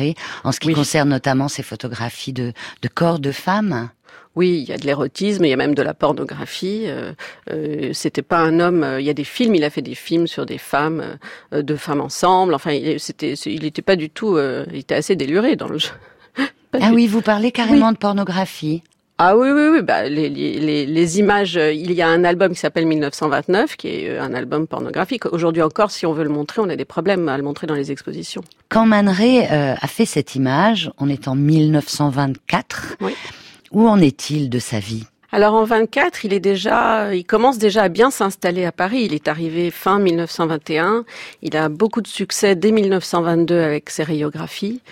[0.44, 2.52] en ce qui concerne notamment ses photographies de
[2.82, 3.90] de corps de femmes?
[4.35, 6.85] Oui, il y a de l'érotisme, il y a même de la pornographie.
[6.87, 7.12] Euh,
[7.51, 8.83] euh, c'était pas un homme.
[8.83, 9.55] Euh, il y a des films.
[9.55, 11.18] Il a fait des films sur des femmes,
[11.53, 12.55] euh, deux femmes ensemble.
[12.55, 14.39] Enfin, c'était, il était pas du tout.
[14.39, 15.91] il était assez déluré dans le jeu.
[16.80, 18.83] ah oui, vous parlez carrément de pornographie.
[19.18, 19.83] Ah oui, oui, oui.
[19.83, 21.55] Bah, les, les, les, images.
[21.55, 25.26] Il y a un album qui s'appelle 1929, qui est un album pornographique.
[25.26, 27.74] Aujourd'hui encore, si on veut le montrer, on a des problèmes à le montrer dans
[27.74, 28.43] les expositions.
[28.70, 32.97] Quand Man a fait cette image, on est en 1924.
[33.03, 33.12] Oui.
[33.72, 35.04] Où en est-il de sa vie?
[35.35, 39.05] Alors en 24, il est déjà, il commence déjà à bien s'installer à Paris.
[39.07, 41.07] Il est arrivé fin 1921.
[41.41, 44.83] Il a beaucoup de succès dès 1922 avec ses rayographies,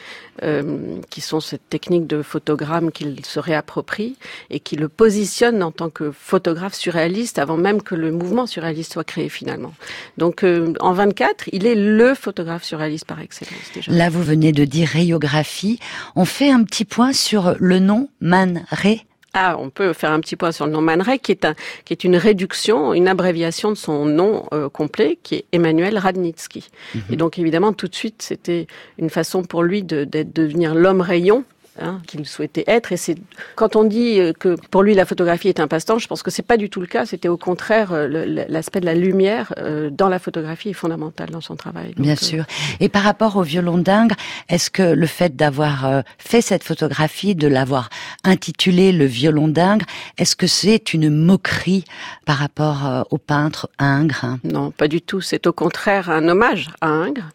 [0.42, 4.16] euh, qui sont cette technique de photogramme qu'il se réapproprie
[4.48, 8.94] et qui le positionne en tant que photographe surréaliste avant même que le mouvement surréaliste
[8.94, 9.74] soit créé finalement.
[10.16, 13.92] Donc euh, en 24, il est le photographe surréaliste par excellence déjà.
[13.92, 15.78] Là, vous venez de dire rayographie.
[16.16, 20.20] On fait un petit point sur le nom Man Ray ah, on peut faire un
[20.20, 21.54] petit point sur le nom Man qui est, un,
[21.84, 26.68] qui est une réduction, une abréviation de son nom euh, complet, qui est Emmanuel Radnitsky.
[26.94, 27.02] Mhm.
[27.10, 28.66] Et donc, évidemment, tout de suite, c'était
[28.98, 31.44] une façon pour lui de, de devenir l'homme rayon
[31.80, 32.92] hein, qu'il souhaitait être.
[32.92, 33.16] Et c'est
[33.56, 36.30] quand on dit euh, que pour lui la photographie est un passe-temps, je pense que
[36.30, 37.06] c'est pas du tout le cas.
[37.06, 38.06] C'était au contraire euh,
[38.48, 41.94] l'aspect de la lumière euh, dans la photographie est fondamental dans son travail.
[41.96, 42.44] Bien sûr.
[42.80, 44.16] Et par rapport au violon d'Ingres,
[44.48, 47.90] est-ce que le fait d'avoir fait cette photographie, de l'avoir
[48.24, 49.86] intitulée le violon d'Ingres,
[50.18, 51.84] est-ce que c'est une moquerie
[52.24, 54.38] par rapport au peintre Ingres?
[54.44, 55.20] Non, pas du tout.
[55.20, 57.28] C'est au contraire un hommage à Ingres,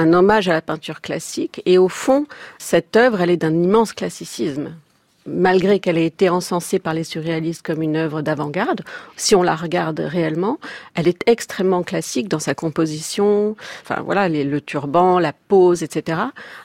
[0.00, 1.62] un hommage à la peinture classique.
[1.66, 2.26] Et au fond,
[2.58, 4.74] cette œuvre, elle est d'un immense classicisme
[5.26, 8.82] malgré qu'elle ait été encensée par les surréalistes comme une œuvre d'avant-garde,
[9.16, 10.58] si on la regarde réellement,
[10.94, 13.56] elle est extrêmement classique dans sa composition.
[13.82, 16.20] Enfin voilà, le turban, la pose, etc.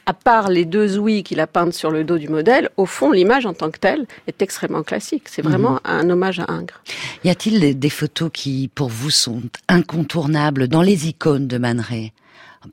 [0.05, 3.11] À part les deux ouïes qu'il a peintes sur le dos du modèle, au fond,
[3.11, 5.23] l'image en tant que telle est extrêmement classique.
[5.27, 5.79] C'est vraiment mhm.
[5.86, 6.81] un hommage à Ingres.
[7.23, 11.83] Y a-t-il des photos qui, pour vous, sont incontournables dans les icônes de Man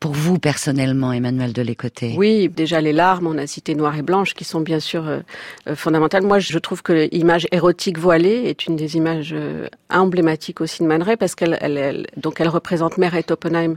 [0.01, 4.35] pour vous personnellement, Emmanuel Delécoté Oui, déjà les larmes, on a cité noir et blanche,
[4.35, 5.21] qui sont bien sûr euh,
[5.69, 6.23] euh, fondamentales.
[6.23, 10.89] Moi, je trouve que l'image érotique voilée est une des images euh, emblématiques aussi de
[10.89, 13.77] Man parce qu'elle elle, donc elle représente Meret Oppenheim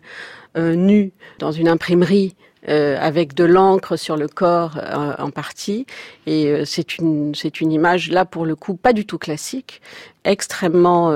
[0.58, 2.36] nue dans une imprimerie
[2.68, 4.80] avec de l'encre sur le corps
[5.18, 5.86] en partie.
[6.28, 9.82] Et c'est une c'est une image là pour le coup pas du tout classique,
[10.24, 11.12] extrêmement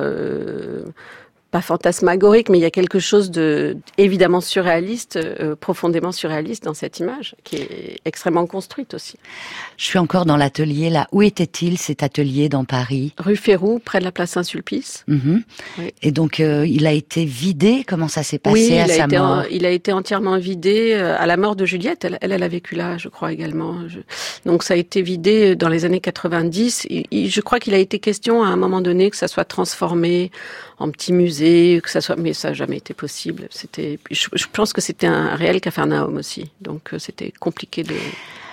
[1.52, 6.76] pas fantasmagorique, mais il y a quelque chose de évidemment surréaliste, euh, profondément surréaliste dans
[6.76, 9.16] cette image, qui est extrêmement construite aussi.
[9.78, 11.08] Je suis encore dans l'atelier là.
[11.12, 13.14] Où était-il cet atelier dans Paris?
[13.18, 15.06] Rue Férou, près de la place Saint-Sulpice.
[15.08, 15.43] Mhm.
[16.04, 17.84] Et donc euh, il a été vidé?
[17.88, 19.43] Comment ça s'est passé à sa mort?
[19.50, 22.06] Il a été entièrement vidé euh, à la mort de Juliette.
[22.06, 23.76] Elle, elle, a vécu là, je crois également.
[24.45, 26.88] Donc ça a été vidé dans les années 90.
[27.12, 30.32] je crois qu'il a été question à un moment donné que ça soit transformé
[30.80, 31.39] en petit musée,
[31.84, 33.48] que ça soit, mais ça n'a jamais été possible.
[33.50, 37.96] C'était, je, pense que c'était un réel cafarnaum aussi, donc euh, c'était compliqué de.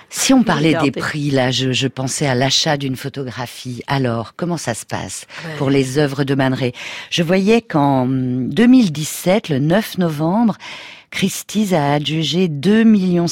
[0.09, 3.83] Si on parlait des prix, là, je, je pensais à l'achat d'une photographie.
[3.87, 5.27] Alors, comment ça se passe
[5.57, 6.55] pour les œuvres de Man
[7.09, 10.57] Je voyais qu'en 2017, le 9 novembre,
[11.17, 13.25] Christie's a adjugé 2,7 millions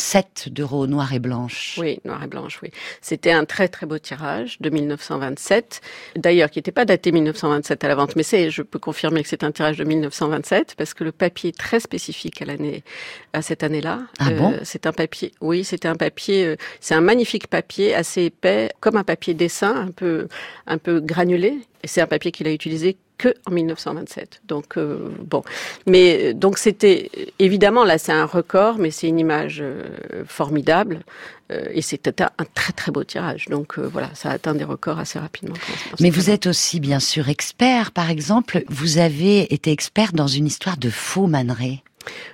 [0.48, 1.78] d'euros noir et blanche.
[1.80, 2.72] Oui, noir et blanche, oui.
[3.00, 5.82] C'était un très très beau tirage de 1927,
[6.16, 9.30] d'ailleurs qui n'était pas daté 1927 à la vente, mais c'est, je peux confirmer que
[9.30, 12.84] c'est un tirage de 1927 parce que le papier est très spécifique à l'année,
[13.34, 14.00] à cette année-là.
[14.18, 14.54] Ah bon?
[14.54, 18.72] Euh, C'est un papier, oui, c'était un papier, euh, c'est un magnifique papier assez épais,
[18.80, 20.28] comme un papier dessin, un peu,
[20.66, 21.60] un peu granulé.
[21.84, 24.42] Et c'est un papier qu'il a utilisé que en 1927.
[24.48, 25.44] Donc euh, bon,
[25.86, 27.10] mais donc c'était
[27.40, 31.02] évidemment là c'est un record, mais c'est une image euh, formidable
[31.52, 33.46] euh, et c'était un, très très beau tirage.
[33.46, 35.56] Donc voilà, ça a atteint des records assez rapidement.
[36.00, 37.92] Mais vous êtes aussi bien sûr expert.
[37.92, 41.82] Par exemple, vous avez été expert dans une histoire de faux manerets.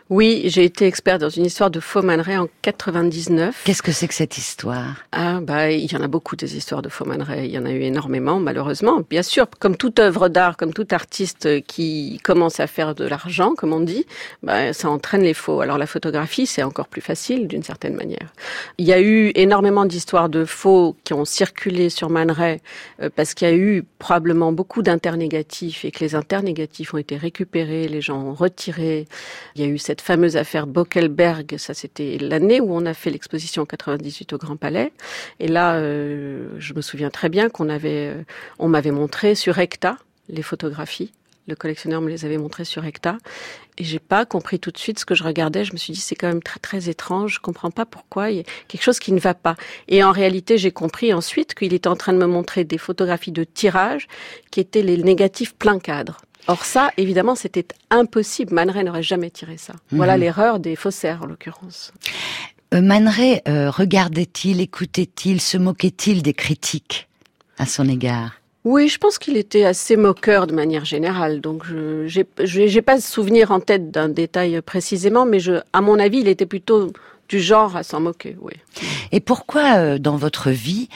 [0.09, 3.61] Oui, j'ai été expert dans une histoire de faux manerais en 99.
[3.63, 5.05] Qu'est-ce que c'est que cette histoire?
[5.13, 7.45] Ah bah il y en a beaucoup des histoires de faux manerais.
[7.45, 9.01] Il y en a eu énormément malheureusement.
[9.09, 13.55] Bien sûr, comme toute œuvre d'art, comme tout artiste qui commence à faire de l'argent,
[13.55, 14.05] comme on dit,
[14.43, 15.61] bah, ça entraîne les faux.
[15.61, 18.33] Alors la photographie c'est encore plus facile d'une certaine manière.
[18.77, 23.33] Il y a eu énormément d'histoires de faux qui ont circulé sur Man euh, parce
[23.33, 28.01] qu'il y a eu probablement beaucoup d'internégatifs et que les internégatifs ont été récupérés, les
[28.01, 29.07] gens ont retiré.
[29.55, 33.09] Il y a eu cette fameuse affaire Bockelberg, ça c'était l'année où on a fait
[33.09, 34.91] l'exposition 98 au Grand Palais.
[35.39, 38.23] Et là, euh, je me souviens très bien qu'on avait, euh,
[38.59, 39.97] on m'avait montré sur Ecta
[40.29, 41.11] les photographies.
[41.47, 43.17] Le collectionneur me les avait montrées sur Ecta.
[43.77, 45.65] Et j'ai pas compris tout de suite ce que je regardais.
[45.65, 47.35] Je me suis dit, c'est quand même très, très étrange.
[47.35, 48.29] Je comprends pas pourquoi.
[48.29, 49.55] Il y a quelque chose qui ne va pas.
[49.87, 53.31] Et en réalité, j'ai compris ensuite qu'il était en train de me montrer des photographies
[53.31, 54.07] de tirage
[54.51, 56.17] qui étaient les négatifs plein cadre.
[56.47, 58.53] Or ça, évidemment, c'était impossible.
[58.53, 59.73] Man n'aurait jamais tiré ça.
[59.91, 60.21] Voilà mhm.
[60.21, 61.91] l'erreur des faussaires, en l'occurrence.
[62.73, 63.11] Euh, Man
[63.47, 67.07] euh, regardait-il, écoutait-il, se moquait-il des critiques
[67.57, 68.41] à son égard?
[68.63, 71.41] Oui, je pense qu'il était assez moqueur de manière générale.
[71.41, 75.97] Donc, je n'ai pas de souvenir en tête d'un détail précisément, mais je, à mon
[75.97, 76.93] avis, il était plutôt
[77.31, 78.51] du genre à s'en moquer, oui.
[79.13, 80.89] Et pourquoi euh, dans votre vie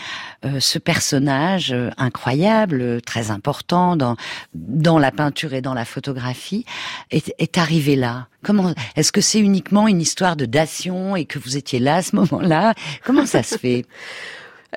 [0.44, 4.18] euh, ce personnage euh, incroyable, très important dans
[4.54, 6.66] dans la peinture et dans la photographie
[7.10, 8.28] est, est arrivé là?
[8.44, 12.02] Comment est-ce que c'est uniquement une histoire de dation et que vous étiez là à
[12.02, 12.74] ce moment-là?
[13.06, 13.86] Comment ça se fait?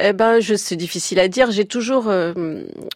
[0.01, 1.51] Eh ben, je, c'est difficile à dire.
[1.51, 2.09] J'ai toujours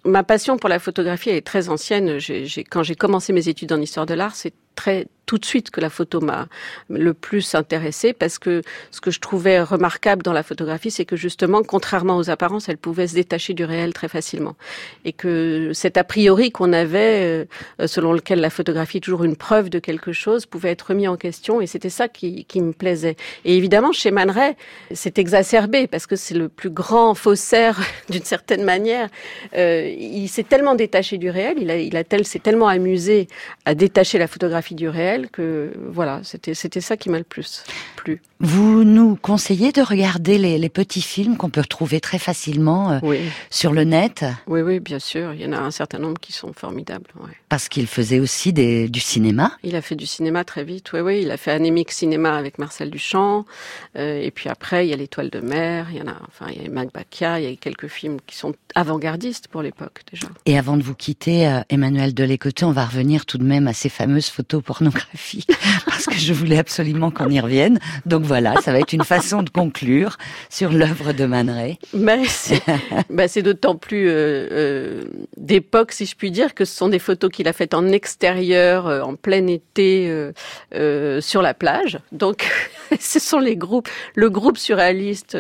[0.04, 1.30] ma passion pour la photographie.
[1.30, 2.20] Elle est très ancienne.
[2.20, 5.70] J'ai, quand j'ai commencé mes études en histoire de l'art, c'est très tout de suite
[5.70, 6.46] que la photo m'a
[6.90, 8.60] le plus intéressée parce que
[8.90, 12.76] ce que je trouvais remarquable dans la photographie, c'est que justement, contrairement aux apparences, elle
[12.76, 14.56] pouvait se détacher du réel très facilement.
[15.06, 17.46] Et que cet a priori qu'on avait,
[17.80, 21.08] euh, selon lequel la photographie est toujours une preuve de quelque chose, pouvait être remis
[21.08, 23.16] en question et c'était ça qui, qui me plaisait.
[23.46, 24.54] Et évidemment, chez Man Ray,
[24.92, 27.80] c'est exacerbé parce que c'est le plus grand faussaire
[28.10, 29.08] d'une certaine manière.
[29.56, 33.28] Euh, il s'est tellement détaché du réel, il a, il a tel, s'est tellement amusé
[33.64, 37.64] à détacher la photographie du réel que voilà, c'était c'était ça qui m'a le plus
[37.96, 38.20] plu.
[38.40, 42.98] Vous nous conseillez de regarder les, petits films qu'on peut retrouver très facilement euh,
[43.50, 44.24] sur le net?
[44.48, 45.32] Oui, oui, bien sûr.
[45.32, 47.06] Il y en a un certain nombre qui sont formidables.
[47.48, 49.52] Parce qu'il faisait aussi des, du cinéma?
[49.62, 51.20] Il a fait du cinéma très vite, oui, oui.
[51.22, 53.44] Il a fait Anémique Cinéma avec Marcel Duchamp.
[53.96, 56.46] Euh, et puis après, il y a L'Étoile de mer, il y en a, enfin,
[56.50, 60.26] il y a il y a quelques films qui sont avant-gardistes pour l'époque déjà.
[60.46, 63.72] Et avant de vous quitter, euh, Emmanuel Delécoté, on va revenir tout de même à
[63.72, 65.11] ces fameuses photos pornographiques,
[65.86, 67.78] parce que je voulais absolument qu'on y revienne.
[68.06, 70.16] Donc voilà, ça va être une façon de conclure
[70.50, 71.78] sur l'œuvre de Man Ray.
[71.94, 72.22] Mais
[73.10, 75.04] bah, c'est d'autant plus euh, euh,
[75.36, 78.86] d'époque, si je puis dire, que ce sont des photos qu'il a faites en extérieur,
[78.86, 80.32] euh, en plein été,
[81.20, 81.98] sur la plage.
[82.12, 82.46] Donc,
[83.00, 85.36] ce sont les groupes, le groupe surréaliste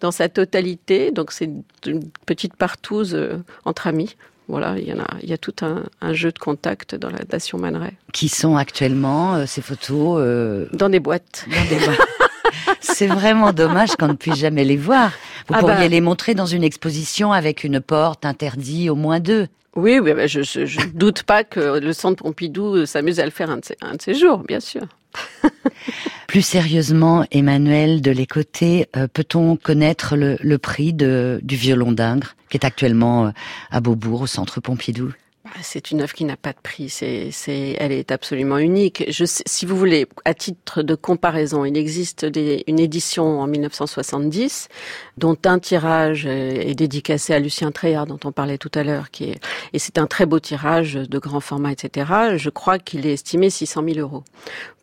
[0.00, 1.10] dans sa totalité.
[1.10, 1.50] Donc, c'est
[1.86, 3.18] une petite partouze
[3.64, 4.16] entre amis
[4.48, 7.10] voilà, il y en a, il y a tout un, un jeu de contact dans
[7.10, 7.92] la Nation Man Ray.
[8.12, 11.46] Qui sont actuellement ces photos dans des boîtes.
[11.48, 11.98] Dans des boîtes.
[12.80, 15.12] C'est vraiment dommage qu'on ne puisse jamais les voir.
[15.48, 15.88] Vous ah pourriez bah.
[15.88, 19.48] les montrer dans une exposition avec une porte interdite au moins deux.
[19.76, 23.58] Oui, oui je ne doute pas que le Centre Pompidou s'amuse à le faire un
[23.58, 24.82] de, ces, un de ces jours, bien sûr.
[26.28, 32.56] Plus sérieusement, Emmanuel, de les côtés, euh, peut-on connaître le, prix du violon d'Ingres, qui
[32.56, 33.30] est actuellement euh,
[33.70, 35.12] à Beaubourg, au Centre Pompidou?
[35.44, 36.94] Bah, c'est une œuvre qui n'a pas de prix.
[37.00, 39.04] Elle est absolument unique.
[39.08, 42.26] Si vous voulez, à titre de comparaison, il existe
[42.66, 44.68] une édition en 1970
[45.16, 49.78] dont un tirage est dédicacé à Lucien Tréard, dont on parlait tout à l'heure, et
[49.78, 52.12] c'est un très beau tirage de grand format, etc.
[52.36, 54.24] Je crois qu'il est estimé 600 000 euros.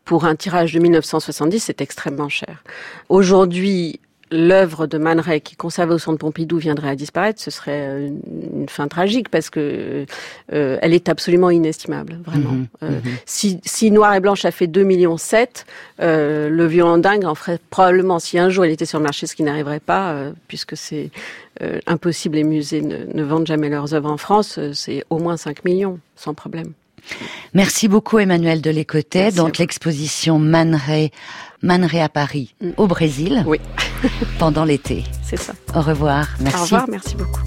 [0.06, 2.64] Pour un tirage de 1970, c'est extrêmement cher.
[3.10, 4.00] Aujourd'hui,
[4.32, 7.88] l'œuvre de Man Ray qui est conservée au centre Pompidou viendrait à disparaître, ce serait
[7.88, 8.10] euh,
[8.54, 10.06] une fin tragique parce que
[10.54, 12.52] euh, elle est absolument inestimable, vraiment.
[12.52, 13.02] Mhm, euh, mhm.
[13.26, 15.66] si, si, Noir et Blanche a fait 2 millions 7,
[16.00, 19.36] le violon dingue en ferait probablement si un jour il était sur le marché, ce
[19.36, 21.12] qui n'arriverait pas puisque c'est
[21.88, 25.64] impossible, les musées ne, ne, vendent jamais leurs œuvres en France, c'est au moins 5
[25.64, 26.74] millions sans problème.
[27.54, 29.32] Merci beaucoup Emmanuel Delécotet.
[29.32, 31.12] Donc l'exposition Man Ray,
[31.62, 32.72] Man Ray à Paris, mm.
[32.78, 33.44] au Brésil.
[33.48, 33.60] Oui.
[34.40, 35.04] pendant l'été.
[35.24, 35.54] C'est ça.
[35.74, 36.28] Au revoir.
[36.40, 36.60] Merci.
[36.60, 37.42] Au revoir, merci beaucoup.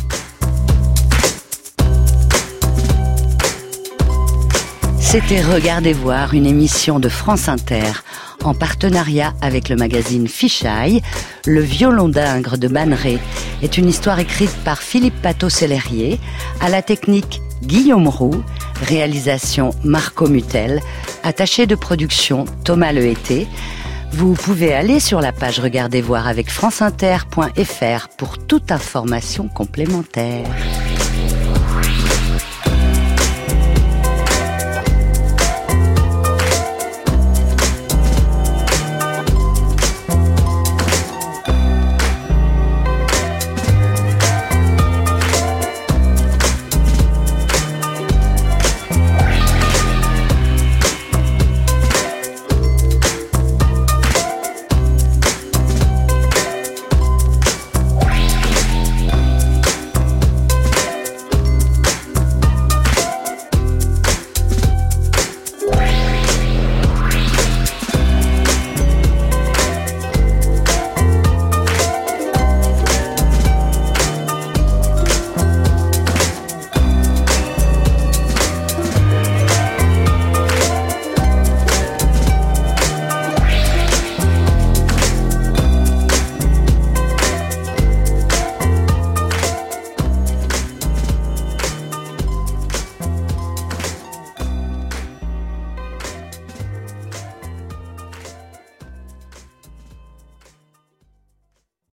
[5.01, 7.93] C'était Regardez voir, une émission de France Inter
[8.45, 11.01] en partenariat avec le magazine Fichaille.
[11.47, 13.19] Le violon d'Ingres de Banneré
[13.63, 16.21] est une histoire écrite par Philippe Pateau-Sellerier,
[16.61, 18.43] à la technique Guillaume Roux,
[18.83, 20.81] réalisation Marco Mutel,
[21.23, 23.47] attaché de production Thomas Lehété.
[24.13, 30.47] Vous pouvez aller sur la page Regardez voir avec franceinter.fr pour toute information complémentaire.